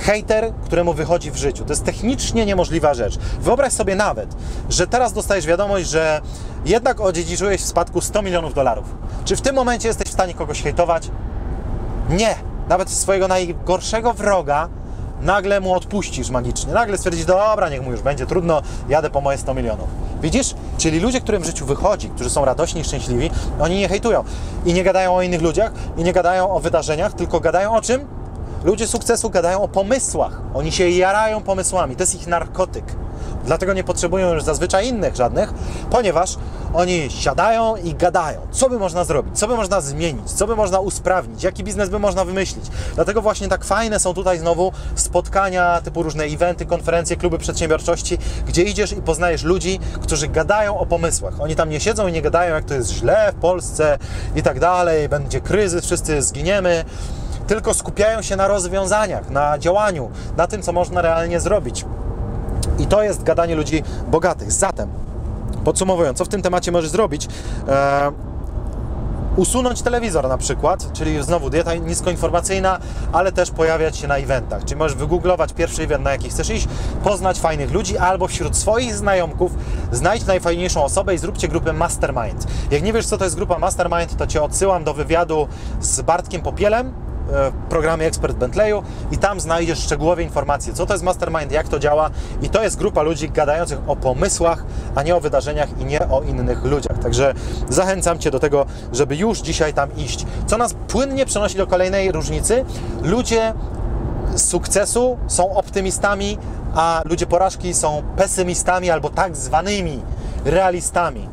[0.00, 1.64] hejter, któremu wychodzi w życiu.
[1.64, 3.18] To jest technicznie niemożliwa rzecz.
[3.40, 4.36] Wyobraź sobie nawet,
[4.68, 6.20] że teraz dostajesz wiadomość, że
[6.64, 8.84] jednak odziedziczyłeś w spadku 100 milionów dolarów.
[9.24, 11.10] Czy w tym momencie jesteś w stanie kogoś hejtować?
[12.10, 12.34] Nie.
[12.68, 14.68] Nawet swojego najgorszego wroga
[15.22, 16.72] nagle mu odpuścisz magicznie.
[16.72, 19.88] Nagle stwierdzisz, dobra, niech mu już będzie trudno, jadę po moje 100 milionów.
[20.22, 20.54] Widzisz?
[20.78, 24.24] Czyli ludzie, którym w życiu wychodzi, którzy są radośni i szczęśliwi, oni nie hejtują.
[24.64, 28.06] I nie gadają o innych ludziach, i nie gadają o wydarzeniach, tylko gadają o czym?
[28.64, 30.40] Ludzie sukcesu gadają o pomysłach.
[30.54, 31.96] Oni się jarają pomysłami.
[31.96, 32.84] To jest ich narkotyk.
[33.44, 35.54] Dlatego nie potrzebują już zazwyczaj innych żadnych,
[35.90, 36.36] ponieważ
[36.74, 40.80] oni siadają i gadają, co by można zrobić, co by można zmienić, co by można
[40.80, 42.64] usprawnić, jaki biznes by można wymyślić.
[42.94, 48.62] Dlatego właśnie tak fajne są tutaj znowu spotkania, typu różne eventy, konferencje, kluby przedsiębiorczości, gdzie
[48.62, 51.40] idziesz i poznajesz ludzi, którzy gadają o pomysłach.
[51.40, 53.98] Oni tam nie siedzą i nie gadają, jak to jest źle w Polsce
[54.36, 56.84] i tak dalej, będzie kryzys, wszyscy zginiemy
[57.46, 61.84] tylko skupiają się na rozwiązaniach, na działaniu, na tym, co można realnie zrobić.
[62.78, 64.52] I to jest gadanie ludzi bogatych.
[64.52, 64.88] Zatem,
[65.64, 67.28] podsumowując, co w tym temacie możesz zrobić?
[67.68, 68.12] E,
[69.36, 72.78] usunąć telewizor na przykład, czyli znowu dieta niskoinformacyjna,
[73.12, 74.64] ale też pojawiać się na eventach.
[74.64, 76.68] Czyli możesz wygooglować pierwszy event, na jaki chcesz iść,
[77.04, 79.52] poznać fajnych ludzi, albo wśród swoich znajomków
[79.92, 82.46] znajdź najfajniejszą osobę i zróbcie grupę Mastermind.
[82.70, 85.48] Jak nie wiesz, co to jest grupa Mastermind, to Cię odsyłam do wywiadu
[85.80, 86.92] z Bartkiem Popielem,
[87.32, 91.78] w programie Ekspert Bentleyu i tam znajdziesz szczegółowe informacje, co to jest Mastermind, jak to
[91.78, 92.10] działa
[92.42, 94.64] i to jest grupa ludzi gadających o pomysłach,
[94.94, 96.98] a nie o wydarzeniach i nie o innych ludziach.
[96.98, 97.34] Także
[97.68, 100.26] zachęcam Cię do tego, żeby już dzisiaj tam iść.
[100.46, 102.64] Co nas płynnie przenosi do kolejnej różnicy.
[103.02, 103.54] Ludzie
[104.36, 106.38] sukcesu są optymistami,
[106.74, 110.02] a ludzie porażki są pesymistami albo tak zwanymi
[110.44, 111.28] realistami.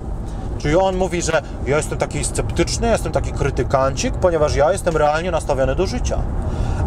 [0.60, 5.32] Czyli on mówi, że ja jestem taki sceptyczny, jestem taki krytykancik, ponieważ ja jestem realnie
[5.32, 6.22] nastawiony do życia.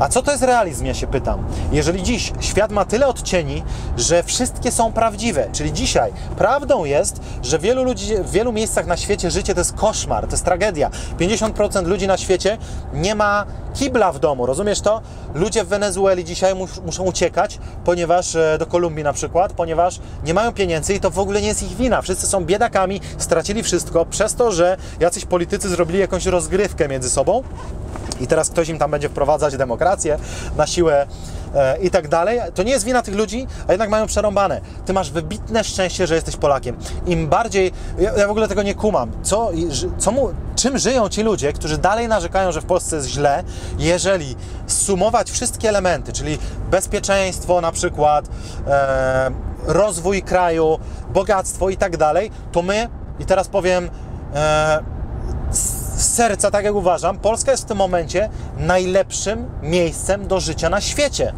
[0.01, 1.45] A co to jest realizm, ja się pytam?
[1.73, 3.63] Jeżeli dziś świat ma tyle odcieni,
[3.97, 8.97] że wszystkie są prawdziwe, czyli dzisiaj prawdą jest, że wielu ludzi w wielu miejscach na
[8.97, 10.91] świecie życie to jest koszmar, to jest tragedia.
[11.19, 12.59] 50% ludzi na świecie
[12.95, 13.45] nie ma
[13.75, 15.01] kibla w domu, rozumiesz to?
[15.35, 20.35] Ludzie w Wenezueli dzisiaj mus, muszą uciekać, ponieważ e, do Kolumbii na przykład, ponieważ nie
[20.35, 22.03] mają pieniędzy i to w ogóle nie jest ich wina.
[22.03, 27.43] Wszyscy są biedakami, stracili wszystko przez to, że jacyś politycy zrobili jakąś rozgrywkę między sobą
[28.21, 30.19] i teraz ktoś im tam będzie wprowadzać demokrację
[30.57, 31.07] na siłę
[31.55, 32.41] e, i tak dalej.
[32.55, 34.61] To nie jest wina tych ludzi, a jednak mają przerąbane.
[34.87, 36.77] Ty masz wybitne szczęście, że jesteś Polakiem.
[37.07, 39.51] Im bardziej, ja, ja w ogóle tego nie kumam, co,
[39.99, 43.45] co mu, czym żyją ci ludzie, którzy dalej narzekają, że w Polsce jest źle,
[43.79, 44.37] jeżeli
[44.67, 46.39] sumować wszystkie elementy, czyli
[46.71, 48.29] bezpieczeństwo na przykład,
[48.67, 49.31] e,
[49.67, 50.79] rozwój kraju,
[51.11, 52.89] bogactwo i tak dalej, to my,
[53.19, 53.91] i teraz powiem,
[54.35, 54.81] e,
[55.51, 60.81] z serca, tak jak uważam, Polska jest w tym momencie najlepszym miejscem do życia na
[60.81, 61.33] świecie.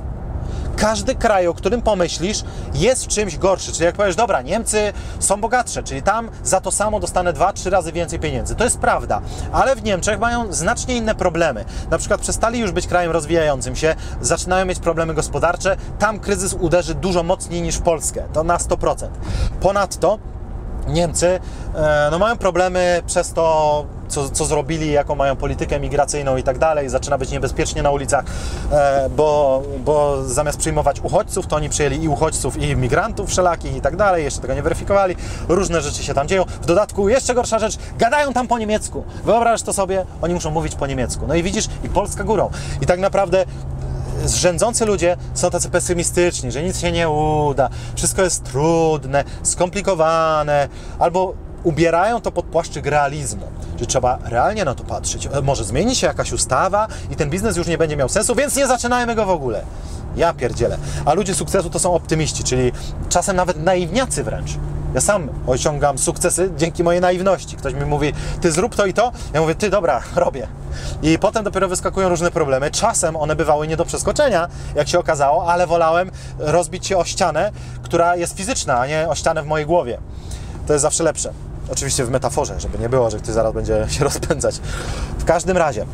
[0.76, 2.44] Każdy kraj, o którym pomyślisz,
[2.74, 3.72] jest w czymś gorszy.
[3.72, 7.70] Czyli jak powiesz, dobra, Niemcy są bogatsze, czyli tam za to samo dostanę dwa, trzy
[7.70, 8.54] razy więcej pieniędzy.
[8.54, 9.20] To jest prawda,
[9.52, 11.64] ale w Niemczech mają znacznie inne problemy.
[11.90, 15.76] Na przykład przestali już być krajem rozwijającym się, zaczynają mieć problemy gospodarcze.
[15.98, 18.22] Tam kryzys uderzy dużo mocniej niż w Polskę.
[18.32, 19.08] To na 100%.
[19.60, 20.18] Ponadto
[20.88, 21.40] Niemcy
[21.74, 26.58] e, no, mają problemy przez to, co, co zrobili, jaką mają politykę migracyjną i tak
[26.58, 26.88] dalej.
[26.88, 28.24] Zaczyna być niebezpiecznie na ulicach,
[28.72, 33.80] e, bo, bo zamiast przyjmować uchodźców, to oni przyjęli i uchodźców, i migrantów wszelakich i
[33.80, 34.24] tak dalej.
[34.24, 35.16] Jeszcze tego nie weryfikowali.
[35.48, 36.44] Różne rzeczy się tam dzieją.
[36.62, 39.04] W dodatku, jeszcze gorsza rzecz, gadają tam po niemiecku.
[39.24, 41.26] Wyobraź to sobie, oni muszą mówić po niemiecku.
[41.26, 42.50] No i widzisz, i Polska górą.
[42.80, 43.44] I tak naprawdę
[44.32, 50.68] rządzący ludzie są tacy pesymistyczni, że nic się nie uda, wszystko jest trudne, skomplikowane,
[50.98, 53.46] albo ubierają to pod płaszczyk realizmu,
[53.80, 55.28] że trzeba realnie na to patrzeć.
[55.32, 58.56] E, może zmieni się jakaś ustawa i ten biznes już nie będzie miał sensu, więc
[58.56, 59.64] nie zaczynajmy go w ogóle.
[60.16, 60.78] Ja pierdzielę.
[61.04, 62.72] A ludzie sukcesu to są optymiści, czyli
[63.08, 64.50] czasem nawet naiwniacy wręcz.
[64.94, 67.56] Ja sam osiągam sukcesy dzięki mojej naiwności.
[67.56, 69.12] Ktoś mi mówi, ty zrób to i to.
[69.34, 70.48] Ja mówię, ty dobra, robię.
[71.02, 72.70] I potem dopiero wyskakują różne problemy.
[72.70, 77.52] Czasem one bywały nie do przeskoczenia, jak się okazało, ale wolałem rozbić się o ścianę,
[77.82, 79.98] która jest fizyczna, a nie o ścianę w mojej głowie.
[80.66, 81.32] To jest zawsze lepsze.
[81.72, 84.60] Oczywiście w metaforze, żeby nie było, że ktoś zaraz będzie się rozpędzać.
[85.18, 85.86] W każdym razie,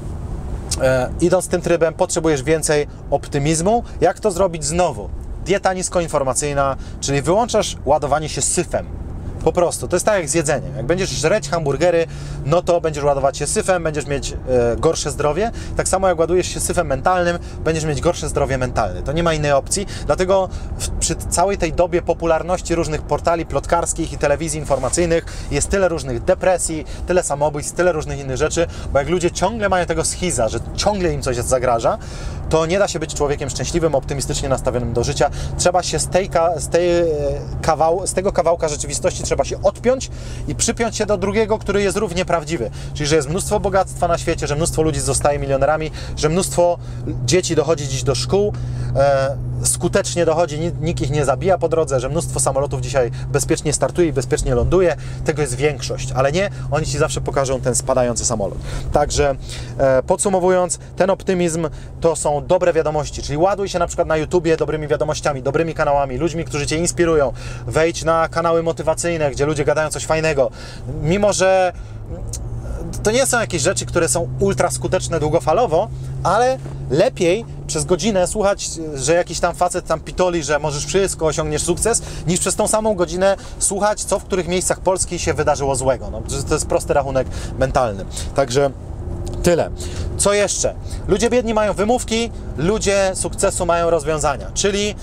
[0.82, 3.82] e, idąc tym trybem, potrzebujesz więcej optymizmu.
[4.00, 5.08] Jak to zrobić znowu?
[5.44, 8.86] Dieta niskoinformacyjna, czyli wyłączasz ładowanie się syfem
[9.44, 9.88] po prostu.
[9.88, 10.76] To jest tak jak z jedzeniem.
[10.76, 12.06] Jak będziesz żreć hamburgery,
[12.44, 14.36] no to będziesz ładować się syfem, będziesz mieć e,
[14.76, 15.50] gorsze zdrowie.
[15.76, 19.02] Tak samo jak ładujesz się syfem mentalnym, będziesz mieć gorsze zdrowie mentalne.
[19.02, 19.86] To nie ma innej opcji.
[20.06, 25.88] Dlatego w, przy całej tej dobie popularności różnych portali plotkarskich i telewizji informacyjnych jest tyle
[25.88, 30.48] różnych depresji, tyle samobójstw, tyle różnych innych rzeczy, bo jak ludzie ciągle mają tego schiza,
[30.48, 31.98] że ciągle im coś zagraża,
[32.50, 35.30] to nie da się być człowiekiem szczęśliwym, optymistycznie nastawionym do życia.
[35.58, 37.04] Trzeba się z, tej, z, tej e,
[37.62, 40.10] kawał, z tego kawałka rzeczywistości trzeba się odpiąć
[40.48, 42.70] i przypiąć się do drugiego, który jest równie prawdziwy.
[42.94, 46.78] Czyli, że jest mnóstwo bogactwa na świecie, że mnóstwo ludzi zostaje milionerami, że mnóstwo
[47.24, 48.52] dzieci dochodzi dziś do szkół,
[48.96, 54.08] e, skutecznie dochodzi, nikt ich nie zabija po drodze, że mnóstwo samolotów dzisiaj bezpiecznie startuje
[54.08, 54.96] i bezpiecznie ląduje.
[55.24, 58.58] Tego jest większość, ale nie, oni Ci zawsze pokażą ten spadający samolot.
[58.92, 59.34] Także
[59.78, 61.68] e, podsumowując, ten optymizm
[62.00, 66.16] to są dobre wiadomości, czyli ładuj się na przykład na YouTubie dobrymi wiadomościami, dobrymi kanałami,
[66.16, 67.32] ludźmi, którzy Cię inspirują.
[67.66, 70.50] Wejdź na kanały motywacyjne, gdzie ludzie gadają coś fajnego.
[71.02, 71.72] Mimo, że
[73.02, 75.88] to nie są jakieś rzeczy, które są ultra skuteczne długofalowo,
[76.22, 76.58] ale
[76.90, 82.02] lepiej przez godzinę słuchać, że jakiś tam facet tam pitoli, że możesz wszystko, osiągniesz sukces,
[82.26, 86.10] niż przez tą samą godzinę słuchać, co w których miejscach Polski się wydarzyło złego.
[86.10, 88.04] No, to jest prosty rachunek mentalny.
[88.34, 88.70] Także
[89.42, 89.70] tyle.
[90.16, 90.74] Co jeszcze?
[91.08, 94.94] Ludzie biedni mają wymówki, ludzie sukcesu mają rozwiązania, czyli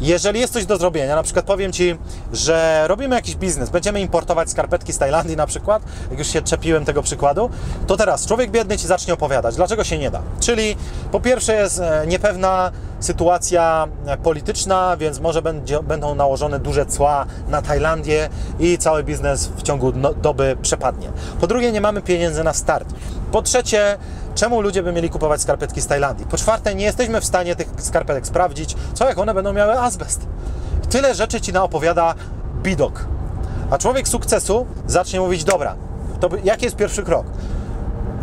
[0.00, 1.96] jeżeli jest coś do zrobienia, na przykład powiem Ci,
[2.32, 6.84] że robimy jakiś biznes, będziemy importować skarpetki z Tajlandii na przykład, jak już się czepiłem
[6.84, 7.50] tego przykładu,
[7.86, 10.22] to teraz człowiek biedny Ci zacznie opowiadać, dlaczego się nie da.
[10.40, 10.76] Czyli
[11.12, 12.72] po pierwsze jest e, niepewna
[13.04, 13.88] sytuacja
[14.22, 18.28] polityczna, więc może będzie, będą nałożone duże cła na Tajlandię
[18.58, 21.08] i cały biznes w ciągu no, doby przepadnie.
[21.40, 22.94] Po drugie, nie mamy pieniędzy na start.
[23.32, 23.98] Po trzecie,
[24.34, 26.26] czemu ludzie by mieli kupować skarpetki z Tajlandii?
[26.26, 30.26] Po czwarte, nie jesteśmy w stanie tych skarpetek sprawdzić, co jak one będą miały azbest.
[30.90, 32.14] Tyle rzeczy Ci naopowiada
[32.62, 33.06] bidok.
[33.70, 35.76] A człowiek sukcesu zacznie mówić, dobra,
[36.20, 37.26] to jaki jest pierwszy krok?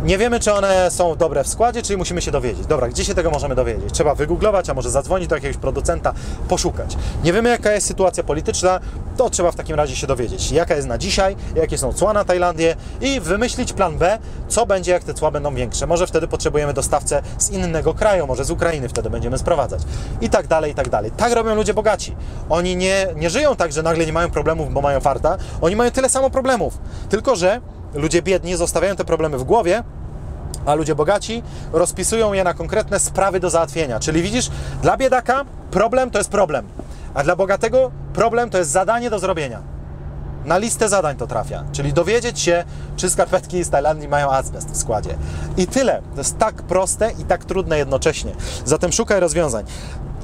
[0.02, 2.66] Nie wiemy, czy one są dobre w składzie, czyli musimy się dowiedzieć.
[2.66, 3.92] Dobra, gdzie się tego możemy dowiedzieć?
[3.92, 6.12] Trzeba wygooglować, a może zadzwonić do jakiegoś producenta,
[6.48, 6.96] poszukać.
[7.24, 8.80] Nie wiemy, jaka jest sytuacja polityczna,
[9.16, 10.52] to trzeba w takim razie się dowiedzieć.
[10.52, 14.92] Jaka jest na dzisiaj, jakie są cła na Tajlandię i wymyślić plan B, co będzie,
[14.92, 15.86] jak te cła będą większe.
[15.86, 19.82] Może wtedy potrzebujemy dostawcę z innego kraju, może z Ukrainy wtedy będziemy sprowadzać.
[20.20, 21.10] I tak dalej, i tak dalej.
[21.16, 22.16] Tak robią ludzie bogaci.
[22.48, 25.36] Oni nie, nie żyją tak, że nagle nie mają problemów, bo mają farta.
[25.60, 26.78] Oni mają tyle samo problemów.
[27.08, 27.60] Tylko, że
[27.94, 29.82] ludzie biedni zostawiają te problemy w głowie,
[30.66, 34.00] a ludzie bogaci rozpisują je na konkretne sprawy do załatwienia.
[34.00, 34.50] Czyli widzisz,
[34.82, 36.66] dla biedaka problem to jest problem,
[37.14, 39.60] a dla bogatego problem to jest zadanie do zrobienia.
[40.44, 42.64] Na listę zadań to trafia, czyli dowiedzieć się,
[42.96, 45.14] czy skarpetki z Tajlandii mają azbest w składzie.
[45.56, 46.02] I tyle.
[46.12, 48.32] To jest tak proste i tak trudne jednocześnie.
[48.64, 49.64] Zatem szukaj rozwiązań.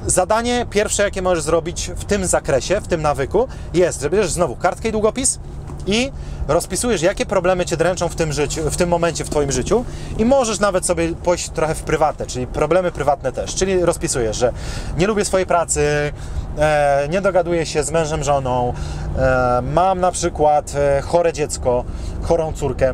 [0.05, 4.55] Zadanie pierwsze, jakie możesz zrobić w tym zakresie, w tym nawyku, jest, że bierzesz znowu
[4.55, 5.39] kartkę i długopis,
[5.87, 6.11] i
[6.47, 9.85] rozpisujesz, jakie problemy Cię dręczą w tym, życiu, w tym momencie w Twoim życiu
[10.17, 14.53] i możesz nawet sobie pójść trochę w prywatne, czyli problemy prywatne też, czyli rozpisujesz, że
[14.97, 16.13] nie lubię swojej pracy,
[16.57, 18.73] e, nie dogaduję się z mężem, żoną,
[19.17, 21.83] e, mam na przykład e, chore dziecko,
[22.21, 22.93] chorą córkę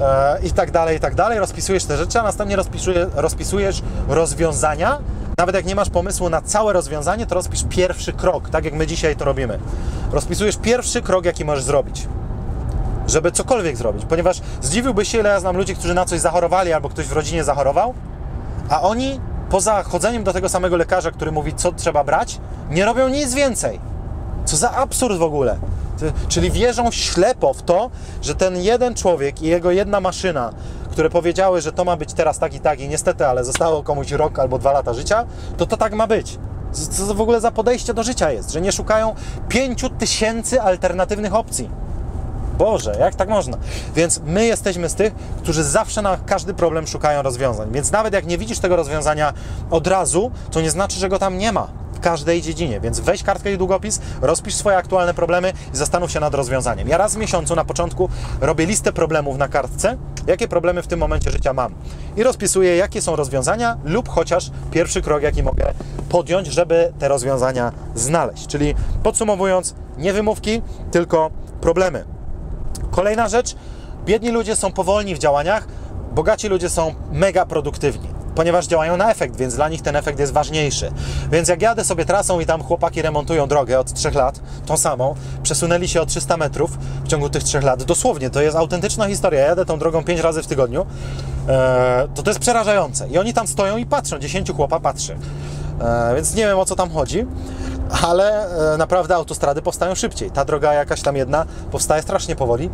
[0.00, 1.38] e, i tak dalej, i tak dalej.
[1.38, 4.98] Rozpisujesz te rzeczy, a następnie rozpisuje, rozpisujesz rozwiązania,
[5.38, 8.86] nawet jak nie masz pomysłu na całe rozwiązanie, to rozpisz pierwszy krok, tak jak my
[8.86, 9.58] dzisiaj to robimy.
[10.12, 12.08] Rozpisujesz pierwszy krok, jaki możesz zrobić
[13.10, 16.88] żeby cokolwiek zrobić, ponieważ zdziwiłbyś się, ile ja znam ludzi, którzy na coś zachorowali albo
[16.88, 17.94] ktoś w rodzinie zachorował,
[18.68, 22.40] a oni poza chodzeniem do tego samego lekarza, który mówi, co trzeba brać,
[22.70, 23.80] nie robią nic więcej.
[24.44, 25.58] Co za absurd w ogóle.
[26.28, 27.90] Czyli wierzą ślepo w to,
[28.22, 30.52] że ten jeden człowiek i jego jedna maszyna,
[30.90, 34.10] które powiedziały, że to ma być teraz tak i tak i niestety, ale zostało komuś
[34.10, 35.24] rok albo dwa lata życia,
[35.56, 36.38] to to tak ma być.
[36.72, 39.14] Co to w ogóle za podejście do życia jest, że nie szukają
[39.48, 41.70] pięciu tysięcy alternatywnych opcji.
[42.60, 43.58] Boże, jak tak można?
[43.94, 47.68] Więc my jesteśmy z tych, którzy zawsze na każdy problem szukają rozwiązań.
[47.72, 49.32] Więc nawet jak nie widzisz tego rozwiązania
[49.70, 52.80] od razu, to nie znaczy, że go tam nie ma w każdej dziedzinie.
[52.80, 56.88] Więc weź kartkę i długopis, rozpisz swoje aktualne problemy i zastanów się nad rozwiązaniem.
[56.88, 58.08] Ja raz w miesiącu na początku
[58.40, 59.96] robię listę problemów na kartce,
[60.26, 61.74] jakie problemy w tym momencie życia mam.
[62.16, 65.72] I rozpisuję, jakie są rozwiązania lub chociaż pierwszy krok, jaki mogę
[66.08, 68.46] podjąć, żeby te rozwiązania znaleźć.
[68.46, 71.30] Czyli podsumowując, nie wymówki, tylko
[71.60, 72.19] problemy.
[72.90, 73.56] Kolejna rzecz,
[74.04, 75.66] biedni ludzie są powolni w działaniach,
[76.12, 80.32] bogaci ludzie są mega produktywni, ponieważ działają na efekt, więc dla nich ten efekt jest
[80.32, 80.92] ważniejszy.
[81.32, 85.14] Więc jak jadę sobie trasą i tam chłopaki remontują drogę od 3 lat, tą samą,
[85.42, 89.40] przesunęli się o 300 metrów w ciągu tych 3 lat, dosłownie, to jest autentyczna historia,
[89.40, 90.86] ja jadę tą drogą 5 razy w tygodniu,
[91.48, 93.08] e, to to jest przerażające.
[93.08, 95.16] I oni tam stoją i patrzą, 10 chłopa patrzy.
[95.80, 97.26] E, więc nie wiem o co tam chodzi,
[98.02, 100.30] ale e, naprawdę autostrady powstają szybciej.
[100.30, 102.70] Ta droga jakaś tam jedna powstaje strasznie powoli.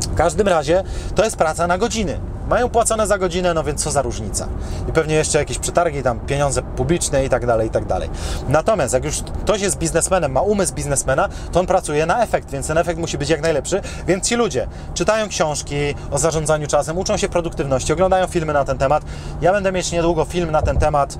[0.00, 0.84] W każdym razie
[1.14, 2.20] to jest praca na godziny.
[2.48, 4.48] Mają płacone za godzinę, no więc co za różnica.
[4.88, 8.10] I pewnie jeszcze jakieś przetargi, tam pieniądze publiczne i tak dalej, i tak dalej.
[8.48, 12.66] Natomiast jak już ktoś jest biznesmenem, ma umysł biznesmena, to on pracuje na efekt, więc
[12.66, 13.80] ten efekt musi być jak najlepszy.
[14.06, 15.76] Więc ci ludzie czytają książki
[16.10, 19.02] o zarządzaniu czasem, uczą się produktywności, oglądają filmy na ten temat.
[19.40, 21.18] Ja będę mieć niedługo film na ten temat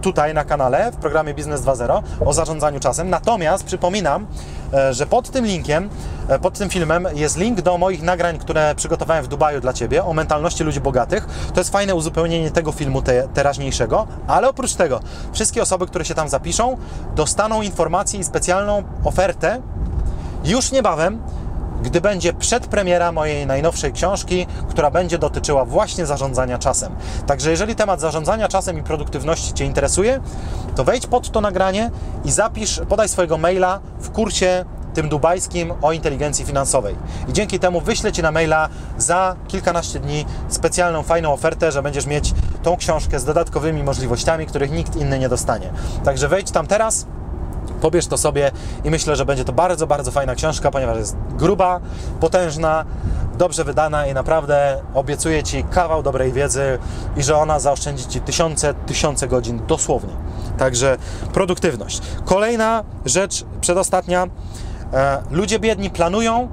[0.00, 3.10] tutaj na kanale w programie Biznes 2.0 o zarządzaniu czasem.
[3.10, 4.26] Natomiast przypominam,
[4.72, 5.88] e, że pod tym linkiem,
[6.28, 10.04] e, pod tym filmem jest link do moich nagrań, które przygotowałem w Dubaju dla Ciebie
[10.04, 11.26] o mentalności ludzi bogatych.
[11.54, 15.00] To jest fajne uzupełnienie tego filmu te, teraźniejszego, ale oprócz tego
[15.32, 16.76] wszystkie osoby, które się tam zapiszą,
[17.16, 19.62] dostaną informacje i specjalną ofertę
[20.44, 21.18] już niebawem
[21.82, 26.96] gdy będzie przedpremiera mojej najnowszej książki, która będzie dotyczyła właśnie zarządzania czasem.
[27.26, 30.20] Także jeżeli temat zarządzania czasem i produktywności Cię interesuje,
[30.76, 31.90] to wejdź pod to nagranie
[32.24, 34.64] i zapisz, podaj swojego maila w kursie
[34.94, 36.96] tym dubajskim o inteligencji finansowej.
[37.28, 38.68] I dzięki temu wyślę Ci na maila
[38.98, 44.70] za kilkanaście dni specjalną, fajną ofertę, że będziesz mieć tą książkę z dodatkowymi możliwościami, których
[44.70, 45.70] nikt inny nie dostanie.
[46.04, 47.06] Także wejdź tam teraz,
[47.80, 48.50] pobierz to sobie
[48.84, 51.80] i myślę, że będzie to bardzo, bardzo fajna książka, ponieważ jest gruba,
[52.20, 52.84] potężna,
[53.38, 56.78] dobrze wydana i naprawdę obiecuję Ci kawał dobrej wiedzy
[57.16, 60.12] i że ona zaoszczędzi Ci tysiące, tysiące godzin dosłownie.
[60.58, 60.96] Także
[61.32, 62.00] produktywność.
[62.24, 64.26] Kolejna rzecz, przedostatnia.
[64.92, 66.48] E, ludzie biedni planują,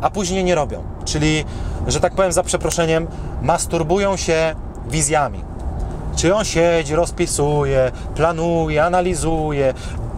[0.00, 0.82] a później nie robią.
[1.04, 1.44] Czyli,
[1.86, 3.06] że tak powiem za przeproszeniem,
[3.42, 4.54] masturbują się
[4.90, 5.44] wizjami.
[6.16, 9.74] Czy on siedzi, rozpisuje, planuje, analizuje.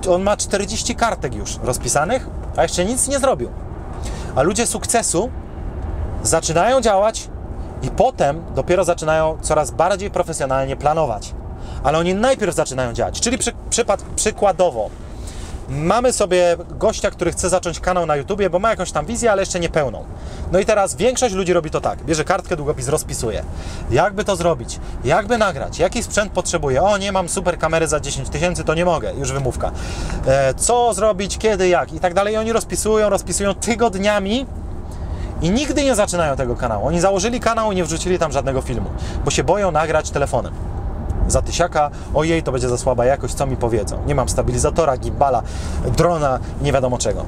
[0.09, 2.27] On ma 40 kartek już rozpisanych,
[2.57, 3.51] a jeszcze nic nie zrobił.
[4.37, 5.31] A ludzie sukcesu
[6.23, 7.29] zaczynają działać
[7.83, 11.35] i potem dopiero zaczynają coraz bardziej profesjonalnie planować.
[11.83, 13.21] Ale oni najpierw zaczynają działać.
[13.21, 13.53] Czyli przy,
[14.17, 14.91] przykładowo,
[15.71, 19.43] mamy sobie gościa, który chce zacząć kanał na YouTubie, bo ma jakąś tam wizję, ale
[19.43, 20.05] jeszcze nie pełną.
[20.53, 23.45] No i teraz większość ludzi robi to tak, bierze kartkę, długopis, rozpisuje.
[23.91, 24.81] Jakby to zrobić?
[25.05, 25.79] Jakby nagrać?
[25.79, 26.83] Jaki sprzęt potrzebuję?
[26.83, 29.71] O, nie mam super kamery za 10 tysięcy, to nie mogę, już wymówka.
[30.27, 32.35] E, co zrobić, kiedy, jak i tak dalej.
[32.35, 34.47] I oni rozpisują, rozpisują tygodniami
[35.43, 36.87] i nigdy nie zaczynają tego kanału.
[36.87, 38.91] Oni założyli kanał i nie wrzucili tam żadnego filmu,
[39.25, 40.80] bo się boją nagrać telefonem
[41.31, 43.99] za tysiaka, ojej, to będzie za słaba jakość, co mi powiedzą.
[44.07, 45.43] Nie mam stabilizatora, gimbala,
[45.97, 47.25] drona, nie wiadomo czego.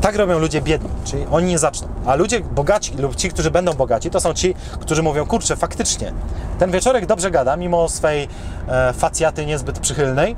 [0.00, 1.88] Tak robią ludzie biedni, czyli oni nie zaczną.
[2.06, 6.12] A ludzie bogaci lub ci, którzy będą bogaci, to są ci, którzy mówią, kurczę, faktycznie,
[6.58, 8.28] ten wieczorek dobrze gada, mimo swej
[8.68, 10.36] e, facjaty niezbyt przychylnej.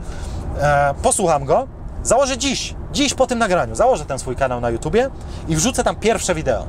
[0.60, 1.66] E, posłucham go,
[2.02, 5.10] założę dziś, dziś po tym nagraniu, założę ten swój kanał na YouTubie
[5.48, 6.66] i wrzucę tam pierwsze wideo.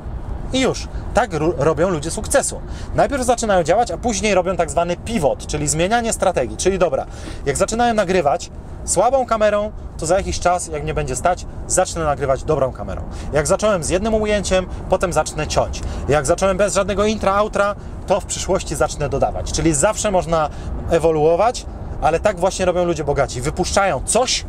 [0.52, 0.88] I już.
[1.14, 2.60] Tak robią ludzie sukcesu.
[2.94, 6.56] Najpierw zaczynają działać, a później robią tak zwany pivot, czyli zmienianie strategii.
[6.56, 7.06] Czyli dobra,
[7.46, 8.50] jak zaczynają nagrywać
[8.84, 13.02] słabą kamerą, to za jakiś czas, jak nie będzie stać, zacznę nagrywać dobrą kamerą.
[13.32, 15.80] Jak zacząłem z jednym ujęciem, potem zacznę ciąć.
[16.08, 17.74] Jak zacząłem bez żadnego intra, outra,
[18.06, 19.52] to w przyszłości zacznę dodawać.
[19.52, 20.48] Czyli zawsze można
[20.90, 21.66] ewoluować,
[22.02, 23.40] ale tak właśnie robią ludzie bogaci.
[23.40, 24.44] Wypuszczają coś,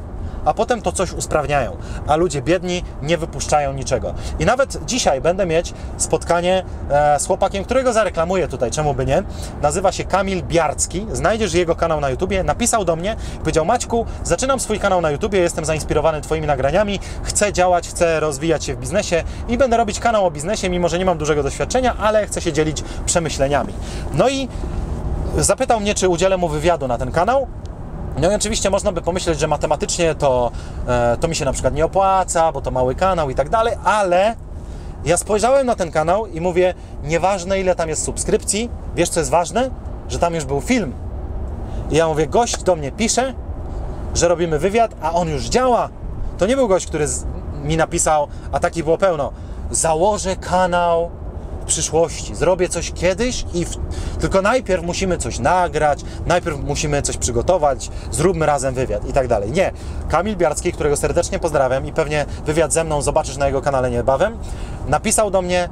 [0.45, 1.77] a potem to coś usprawniają,
[2.07, 4.13] a ludzie biedni nie wypuszczają niczego.
[4.39, 9.23] I nawet dzisiaj będę mieć spotkanie e, z chłopakiem, którego zareklamuję tutaj, czemu by nie.
[9.61, 14.59] Nazywa się Kamil Biarcki, znajdziesz jego kanał na YouTubie, napisał do mnie, powiedział Maćku, zaczynam
[14.59, 19.23] swój kanał na YouTubie, jestem zainspirowany Twoimi nagraniami, chcę działać, chcę rozwijać się w biznesie
[19.47, 22.53] i będę robić kanał o biznesie, mimo że nie mam dużego doświadczenia, ale chcę się
[22.53, 23.73] dzielić przemyśleniami.
[24.13, 24.47] No i
[25.37, 27.47] zapytał mnie, czy udzielę mu wywiadu na ten kanał.
[28.17, 30.51] No i oczywiście można by pomyśleć, że matematycznie to,
[30.87, 33.75] e, to mi się na przykład nie opłaca, bo to mały kanał i tak dalej,
[33.83, 34.35] ale
[35.05, 39.31] ja spojrzałem na ten kanał i mówię, nieważne ile tam jest subskrypcji, wiesz co jest
[39.31, 39.69] ważne?
[40.09, 40.93] Że tam już był film.
[41.91, 43.33] I ja mówię, gość do mnie pisze,
[44.15, 45.89] że robimy wywiad, a on już działa.
[46.37, 47.07] To nie był gość, który
[47.63, 49.31] mi napisał, a takich było pełno.
[49.71, 51.09] Założę kanał
[51.71, 52.35] przyszłości.
[52.35, 53.69] Zrobię coś kiedyś i w...
[54.19, 59.51] tylko najpierw musimy coś nagrać, najpierw musimy coś przygotować, zróbmy razem wywiad i tak dalej.
[59.51, 59.71] Nie.
[60.09, 64.37] Kamil Biarski, którego serdecznie pozdrawiam i pewnie wywiad ze mną zobaczysz na jego kanale niebawem,
[64.87, 65.69] napisał do mnie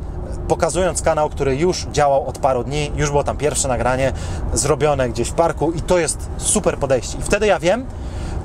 [0.47, 4.13] pokazując kanał, który już działał od paru dni, już było tam pierwsze nagranie
[4.53, 7.17] zrobione gdzieś w parku i to jest super podejście.
[7.17, 7.85] I wtedy ja wiem,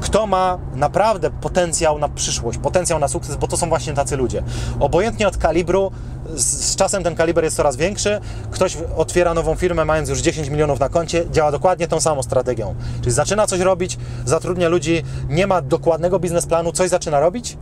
[0.00, 4.42] kto ma naprawdę potencjał na przyszłość, potencjał na sukces, bo to są właśnie tacy ludzie.
[4.80, 5.90] Obojętnie od kalibru,
[6.34, 8.20] z, czasem ten kaliber jest coraz większy.
[8.50, 12.74] Ktoś otwiera nową firmę, mając już 10 milionów na koncie, działa dokładnie tą samą strategią.
[13.00, 17.56] Czyli zaczyna coś robić, zatrudnia ludzi, nie ma dokładnego biznesplanu, coś zaczyna robić,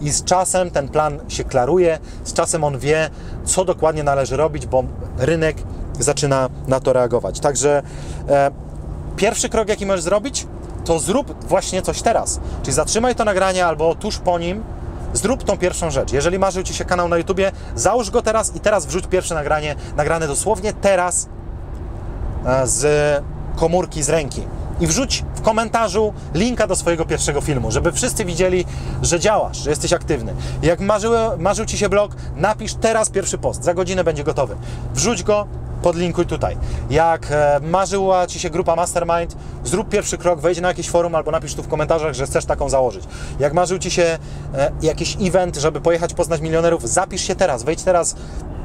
[0.00, 3.10] i z czasem ten plan się klaruje, z czasem on wie,
[3.44, 4.84] co dokładnie należy robić, bo
[5.18, 5.56] rynek
[5.98, 7.40] zaczyna na to reagować.
[7.40, 7.82] Także
[8.28, 8.50] e,
[9.16, 10.46] pierwszy krok, jaki możesz zrobić,
[10.84, 12.40] to zrób właśnie coś teraz.
[12.62, 14.62] Czyli zatrzymaj to nagranie albo tuż po nim,
[15.12, 16.12] zrób tą pierwszą rzecz.
[16.12, 19.74] Jeżeli marzył Ci się kanał na YouTubie, załóż go teraz i teraz wrzuć pierwsze nagranie,
[19.96, 21.28] nagrane dosłownie teraz
[22.46, 23.24] e, z
[23.56, 24.42] komórki, z ręki.
[24.80, 28.64] I wrzuć w komentarzu linka do swojego pierwszego filmu, żeby wszyscy widzieli,
[29.02, 30.34] że działasz, że jesteś aktywny.
[30.62, 34.56] Jak marzył, marzył Ci się blog, napisz teraz pierwszy post, za godzinę będzie gotowy.
[34.94, 35.46] Wrzuć go,
[35.82, 36.56] podlinkuj tutaj.
[36.90, 41.30] Jak e, marzyła Ci się grupa Mastermind, zrób pierwszy krok, wejdź na jakieś forum albo
[41.30, 43.04] napisz tu w komentarzach, że chcesz taką założyć.
[43.40, 44.18] Jak marzył Ci się
[44.54, 48.16] e, jakiś event, żeby pojechać poznać milionerów, zapisz się teraz, wejdź teraz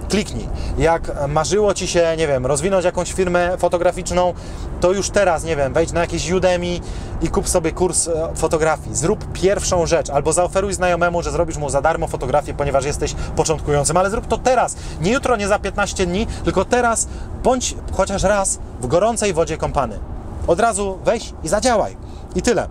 [0.09, 0.49] kliknij.
[0.77, 4.33] Jak marzyło Ci się, nie wiem, rozwinąć jakąś firmę fotograficzną,
[4.81, 6.79] to już teraz, nie wiem, wejdź na jakieś Udemy
[7.21, 8.95] i kup sobie kurs e, fotografii.
[8.95, 13.97] Zrób pierwszą rzecz, albo zaoferuj znajomemu, że zrobisz mu za darmo fotografię, ponieważ jesteś początkującym,
[13.97, 14.75] ale zrób to teraz.
[15.01, 17.07] Nie jutro, nie za 15 dni, tylko teraz,
[17.43, 19.99] bądź chociaż raz w gorącej wodzie kąpany.
[20.47, 21.97] Od razu weź i zadziałaj.
[22.35, 22.67] I tyle.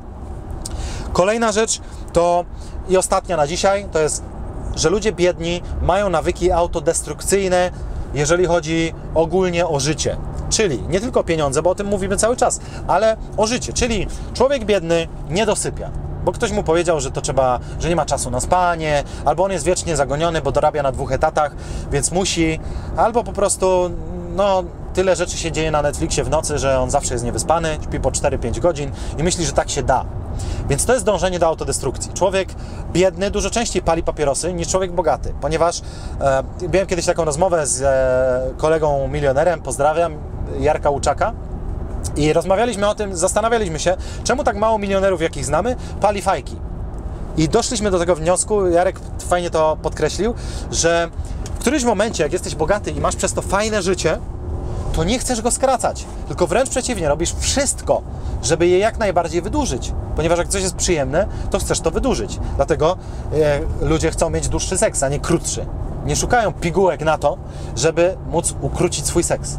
[1.13, 1.81] Kolejna rzecz
[2.13, 2.45] to
[2.89, 4.23] i ostatnia na dzisiaj, to jest
[4.77, 7.71] że ludzie biedni mają nawyki autodestrukcyjne,
[8.15, 10.17] jeżeli chodzi ogólnie o życie.
[10.51, 13.73] Czyli nie tylko pieniądze, bo o tym mówimy cały czas, ale o życie.
[13.73, 15.91] Czyli człowiek biedny nie dosypia,
[16.25, 19.53] bo ktoś mu powiedział, że to trzeba, że nie ma czasu na spanie, albo on
[19.53, 21.55] jest wiecznie zagoniony, bo dorabia na dwóch etatach,
[21.93, 22.61] więc musi,
[22.97, 23.91] albo po prostu,
[24.37, 24.65] no,
[24.95, 28.11] tyle rzeczy się dzieje na Netflixie w nocy, że on zawsze jest niewyspany, śpi po
[28.11, 30.05] 4-5 godzin i myśli, że tak się da.
[30.69, 32.13] Więc to jest dążenie do autodestrukcji.
[32.13, 32.49] Człowiek
[32.93, 35.83] biedny dużo częściej pali papierosy niż człowiek bogaty, ponieważ
[36.21, 40.17] e, miałem kiedyś taką rozmowę z e, kolegą milionerem, pozdrawiam,
[40.59, 41.33] Jarka Łuczaka,
[42.17, 46.57] i rozmawialiśmy o tym, zastanawialiśmy się, czemu tak mało milionerów, jakich znamy, pali fajki.
[47.37, 50.35] I doszliśmy do tego wniosku, Jarek fajnie to podkreślił,
[50.71, 51.11] że
[51.55, 54.19] w którymś momencie, jak jesteś bogaty i masz przez to fajne życie,
[54.97, 58.03] to nie chcesz go skracać, tylko wręcz przeciwnie, robisz wszystko,
[58.43, 59.93] żeby je jak najbardziej wydłużyć.
[60.17, 62.39] Ponieważ jak coś jest przyjemne, to chcesz to wydłużyć.
[62.57, 62.97] Dlatego
[63.33, 65.67] e, ludzie chcą mieć dłuższy seks, a nie krótszy.
[66.07, 67.37] Nie szukają pigułek na to,
[67.77, 69.59] żeby móc ukrócić swój seks.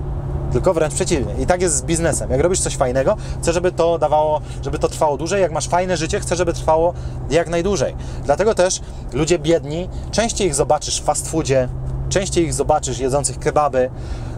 [0.52, 1.34] Tylko wręcz przeciwnie.
[1.40, 2.32] I tak jest z biznesem.
[2.32, 5.42] Jak robisz coś fajnego, chcesz, żeby to dawało, żeby to trwało dłużej.
[5.42, 6.94] Jak masz fajne życie, chcesz, żeby trwało
[7.30, 7.96] jak najdłużej.
[8.26, 8.82] Dlatego też
[9.14, 11.70] ludzie biedni, częściej ich zobaczysz w fast foodzie,
[12.10, 13.90] częściej ich zobaczysz jedzących kebaby,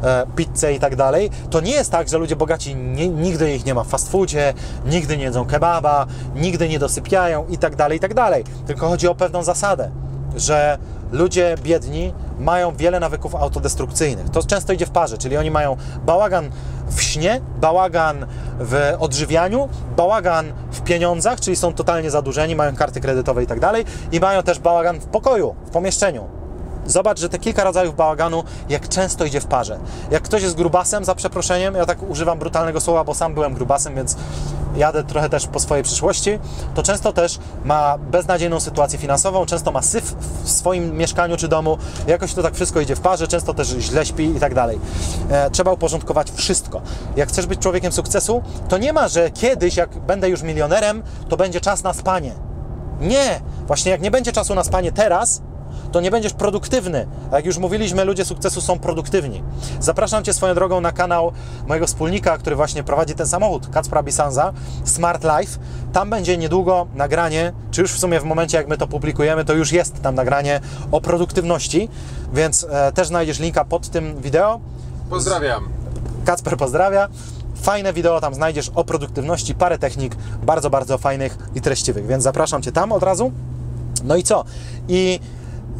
[0.03, 3.65] e, pizzę i tak dalej, to nie jest tak, że ludzie bogaci nie, nigdy ich
[3.65, 4.53] nie ma w fast foodzie,
[4.85, 6.05] nigdy nie jedzą kebaba,
[6.35, 8.43] nigdy nie dosypiają i tak dalej, i tak dalej.
[8.67, 9.91] Tylko chodzi o pewną zasadę,
[10.35, 10.77] że
[11.11, 14.29] ludzie biedni mają wiele nawyków autodestrukcyjnych.
[14.29, 16.49] To często idzie w parze, czyli oni mają bałagan
[16.89, 18.25] w śnie, bałagan
[18.59, 23.85] w odżywianiu, bałagan w pieniądzach, czyli są totalnie zadłużeni, mają karty kredytowe i tak dalej,
[24.11, 26.38] i mają też bałagan w pokoju, w pomieszczeniu.
[26.89, 29.79] Zobacz, że te kilka rodzajów bałaganu, jak często idzie w parze.
[30.11, 33.95] Jak ktoś jest grubasem, za przeproszeniem, ja tak używam brutalnego słowa, bo sam byłem grubasem,
[33.95, 34.15] więc
[34.75, 36.39] jadę trochę też po swojej przyszłości,
[36.75, 41.77] to często też ma beznadziejną sytuację finansową, często ma syf w swoim mieszkaniu czy domu,
[42.07, 44.79] jakoś to tak wszystko idzie w parze, często też źle śpi i tak dalej.
[45.29, 46.81] E, trzeba uporządkować wszystko.
[47.15, 51.37] Jak chcesz być człowiekiem sukcesu, to nie ma, że kiedyś, jak będę już milionerem, to
[51.37, 52.33] będzie czas na spanie.
[52.99, 53.41] Nie!
[53.67, 55.41] Właśnie jak nie będzie czasu na spanie teraz,
[55.91, 57.07] to nie będziesz produktywny.
[57.31, 59.43] A jak już mówiliśmy, ludzie sukcesu są produktywni.
[59.79, 61.31] Zapraszam Cię swoją drogą na kanał
[61.67, 64.53] mojego wspólnika, który właśnie prowadzi ten samochód, Kacpra Bisanza,
[64.85, 65.59] Smart Life.
[65.93, 69.53] Tam będzie niedługo nagranie, czy już w sumie w momencie, jak my to publikujemy, to
[69.53, 70.59] już jest tam nagranie
[70.91, 71.89] o produktywności,
[72.33, 74.59] więc e, też znajdziesz linka pod tym wideo.
[75.09, 75.69] Pozdrawiam.
[76.25, 77.07] Kacper pozdrawia.
[77.61, 82.61] Fajne wideo tam znajdziesz o produktywności, parę technik bardzo, bardzo fajnych i treściwych, więc zapraszam
[82.61, 83.31] Cię tam od razu.
[84.03, 84.43] No i co?
[84.87, 85.19] I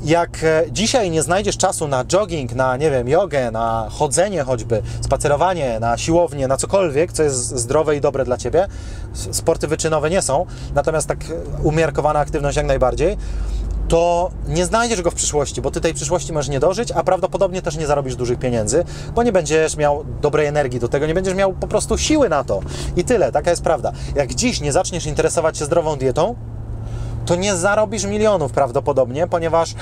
[0.04, 4.82] jak e, dzisiaj nie znajdziesz czasu na jogging, na nie wiem, jogę, na chodzenie choćby,
[5.02, 8.68] spacerowanie, na siłownię, na cokolwiek, co jest zdrowe i dobre dla Ciebie,
[9.14, 10.46] sporty wyczynowe nie są,
[10.76, 13.18] natomiast tak e, umiarkowana aktywność jak najbardziej,
[13.88, 17.62] to nie znajdziesz go w przyszłości, bo ty tej przyszłości możesz nie dożyć, a prawdopodobnie
[17.62, 18.84] też nie zarobisz dużych pieniędzy,
[19.16, 22.44] bo nie będziesz miał dobrej energii do tego, nie będziesz miał po prostu siły na
[22.44, 22.60] to.
[22.96, 23.92] I tyle, taka jest prawda.
[24.16, 26.36] Jak dziś nie zaczniesz interesować się zdrową dietą,
[27.30, 29.76] to nie zarobisz milionów prawdopodobnie, ponieważ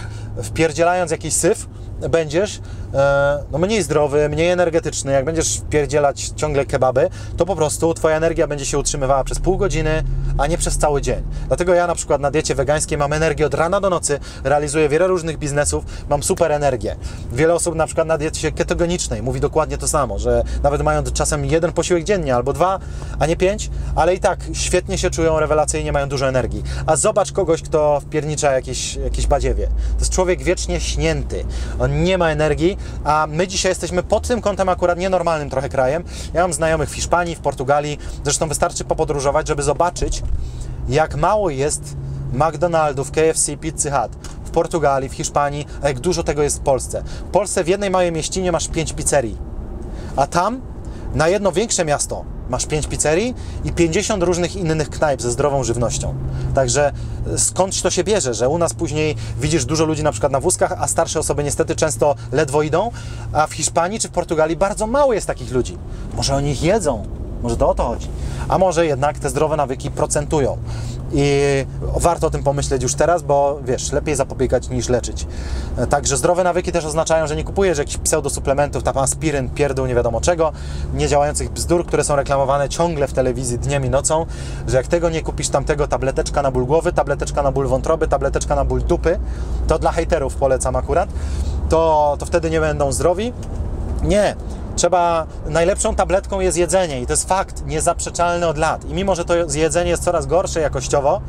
[0.44, 1.68] wpierdzielając jakiś syf,
[2.10, 2.60] będziesz
[2.94, 5.12] e, no, mniej zdrowy, mniej energetyczny.
[5.12, 9.58] Jak będziesz wpierdzielać ciągle kebaby, to po prostu Twoja energia będzie się utrzymywała przez pół
[9.58, 10.04] godziny,
[10.38, 11.24] a nie przez cały dzień.
[11.48, 15.08] Dlatego ja na przykład na diecie wegańskiej mam energię od rana do nocy, realizuję wiele
[15.08, 16.96] różnych biznesów, mam super energię.
[17.32, 21.46] Wiele osób na przykład na diecie ketogenicznej mówi dokładnie to samo, że nawet mają czasem
[21.46, 22.80] jeden posiłek dziennie albo dwa,
[23.20, 26.64] a nie pięć, ale i tak świetnie się czują, rewelacyjnie mają dużo energii.
[26.86, 29.68] A zobacz kogoś, kto wpiernicza jakieś, jakieś badziewie.
[29.68, 31.46] To jest człowiek wiecznie śnięty.
[31.80, 36.04] On nie ma energii, a my dzisiaj jesteśmy pod tym kątem akurat nienormalnym trochę krajem.
[36.34, 40.24] Ja mam znajomych w Hiszpanii, w Portugalii, zresztą wystarczy popodróżować, żeby zobaczyć,
[40.90, 41.96] jak mało jest
[42.34, 44.12] McDonaldów, KFC, Pizzy Hut
[44.46, 47.04] w Portugalii, w Hiszpanii, a jak dużo tego jest w Polsce.
[47.04, 49.38] W Polsce w jednej małej mieścinie masz 5 pizzerii,
[50.16, 50.62] a tam
[51.18, 56.16] na jedno większe miasto masz 5 pizzerii i 50 różnych innych knajp ze zdrową żywnością.
[56.56, 56.92] Także
[57.38, 60.74] skądś to się bierze, że u nas później widzisz dużo ludzi na przykład na wózkach,
[60.78, 62.92] a starsze osoby niestety często ledwo idą,
[63.34, 65.78] a w Hiszpanii czy w Portugalii bardzo mało jest takich ludzi.
[66.16, 67.06] Może oni ich jedzą,
[67.44, 68.08] może to o to chodzi.
[68.50, 70.58] A może jednak te zdrowe nawyki procentują.
[71.14, 71.42] I
[71.82, 75.28] warto o tym pomyśleć już teraz, bo wiesz, lepiej zapobiegać niż leczyć.
[75.90, 80.22] Także zdrowe nawyki też oznaczają, że nie kupujesz jakichś pseudosuplementów, tam aspiryn, pierdół, nie wiadomo
[80.22, 80.52] czego,
[80.94, 84.26] niedziałających bzdur, które są reklamowane ciągle w telewizji dniem i nocą,
[84.68, 88.56] że jak tego nie kupisz tamtego, tableteczka na ból głowy, tableteczka na ból wątroby, tableteczka
[88.56, 89.20] na ból dupy,
[89.68, 91.10] to dla hejterów polecam akurat,
[91.70, 93.34] to, to wtedy nie będą zdrowi.
[94.04, 94.36] Nie,
[94.78, 98.86] trzeba, najlepszą tabletką jest jedzenie i to jest fakt niezaprzeczalny od lat.
[98.86, 101.22] I mimo, że to jedzenie jest coraz gorsze jakościowo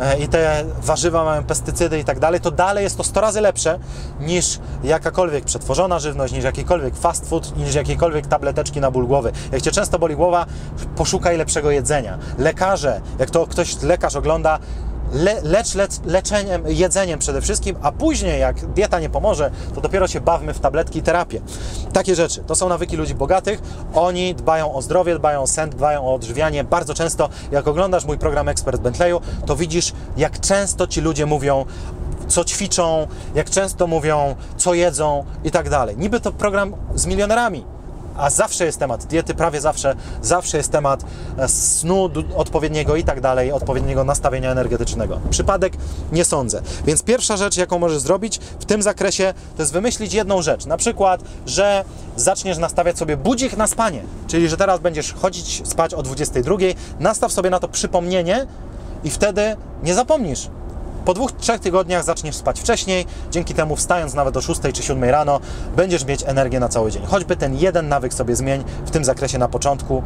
[0.00, 3.40] e, i te warzywa mają pestycydy i tak dalej, to dalej jest to 100 razy
[3.40, 3.78] lepsze
[4.20, 9.32] niż jakakolwiek przetworzona żywność, niż jakikolwiek fast food, niż jakiekolwiek tableteczki na ból głowy.
[9.52, 10.46] Jak Cię często boli głowa,
[10.96, 12.18] poszukaj lepszego jedzenia.
[12.38, 14.58] Lekarze, jak to ktoś lekarz ogląda,
[15.12, 20.08] le, lecz, lecz leczeniem, jedzeniem przede wszystkim, a później jak dieta nie pomoże, to dopiero
[20.08, 21.40] się bawmy w tabletki i terapię.
[21.92, 22.40] Takie rzeczy.
[22.46, 23.62] To są nawyki ludzi bogatych.
[23.94, 26.64] Oni dbają o zdrowie, dbają o sen, dbają o odżywianie.
[26.64, 31.64] Bardzo często, jak oglądasz mój program Ekspert Bentleyu, to widzisz, jak często ci ludzie mówią
[32.28, 35.96] co ćwiczą, jak często mówią, co jedzą i tak dalej.
[35.96, 37.64] Niby to program z milionerami,
[38.16, 41.04] a zawsze jest temat diety, prawie zawsze, zawsze jest temat
[41.38, 45.20] e, snu odpowiedniego i tak dalej, odpowiedniego nastawienia energetycznego.
[45.30, 45.72] Przypadek
[46.12, 46.62] nie sądzę.
[46.86, 50.66] Więc pierwsza rzecz, jaką możesz zrobić w tym zakresie, to jest wymyślić jedną rzecz.
[50.66, 51.84] Na przykład, że
[52.16, 56.56] zaczniesz nastawiać sobie budzik na spanie, czyli że teraz będziesz chodzić spać o 22,
[57.00, 58.46] nastaw sobie na to przypomnienie
[59.04, 60.48] i wtedy nie zapomnisz
[61.04, 65.04] po dwóch, trzech tygodniach zaczniesz spać wcześniej, dzięki temu wstając nawet o 6 czy 7
[65.04, 65.40] rano,
[65.76, 67.06] będziesz mieć energię na cały dzień.
[67.06, 70.02] Choćby ten jeden nawyk sobie zmień w tym zakresie na początku.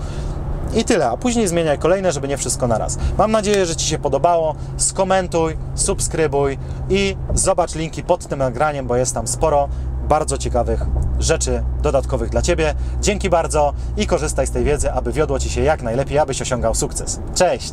[0.74, 2.98] I tyle, a później zmieniaj kolejne, żeby nie wszystko naraz.
[3.18, 4.54] Mam nadzieję, że Ci się podobało.
[4.76, 6.58] Skomentuj, subskrybuj
[6.90, 9.68] i zobacz linki pod tym nagraniem, bo jest tam sporo
[10.08, 10.84] bardzo ciekawych
[11.18, 12.74] rzeczy dodatkowych dla Ciebie.
[13.00, 16.74] Dzięki bardzo i korzystaj z tej wiedzy, aby wiodło Ci się jak najlepiej, abyś osiągał
[16.74, 17.20] sukces.
[17.34, 17.72] Cześć!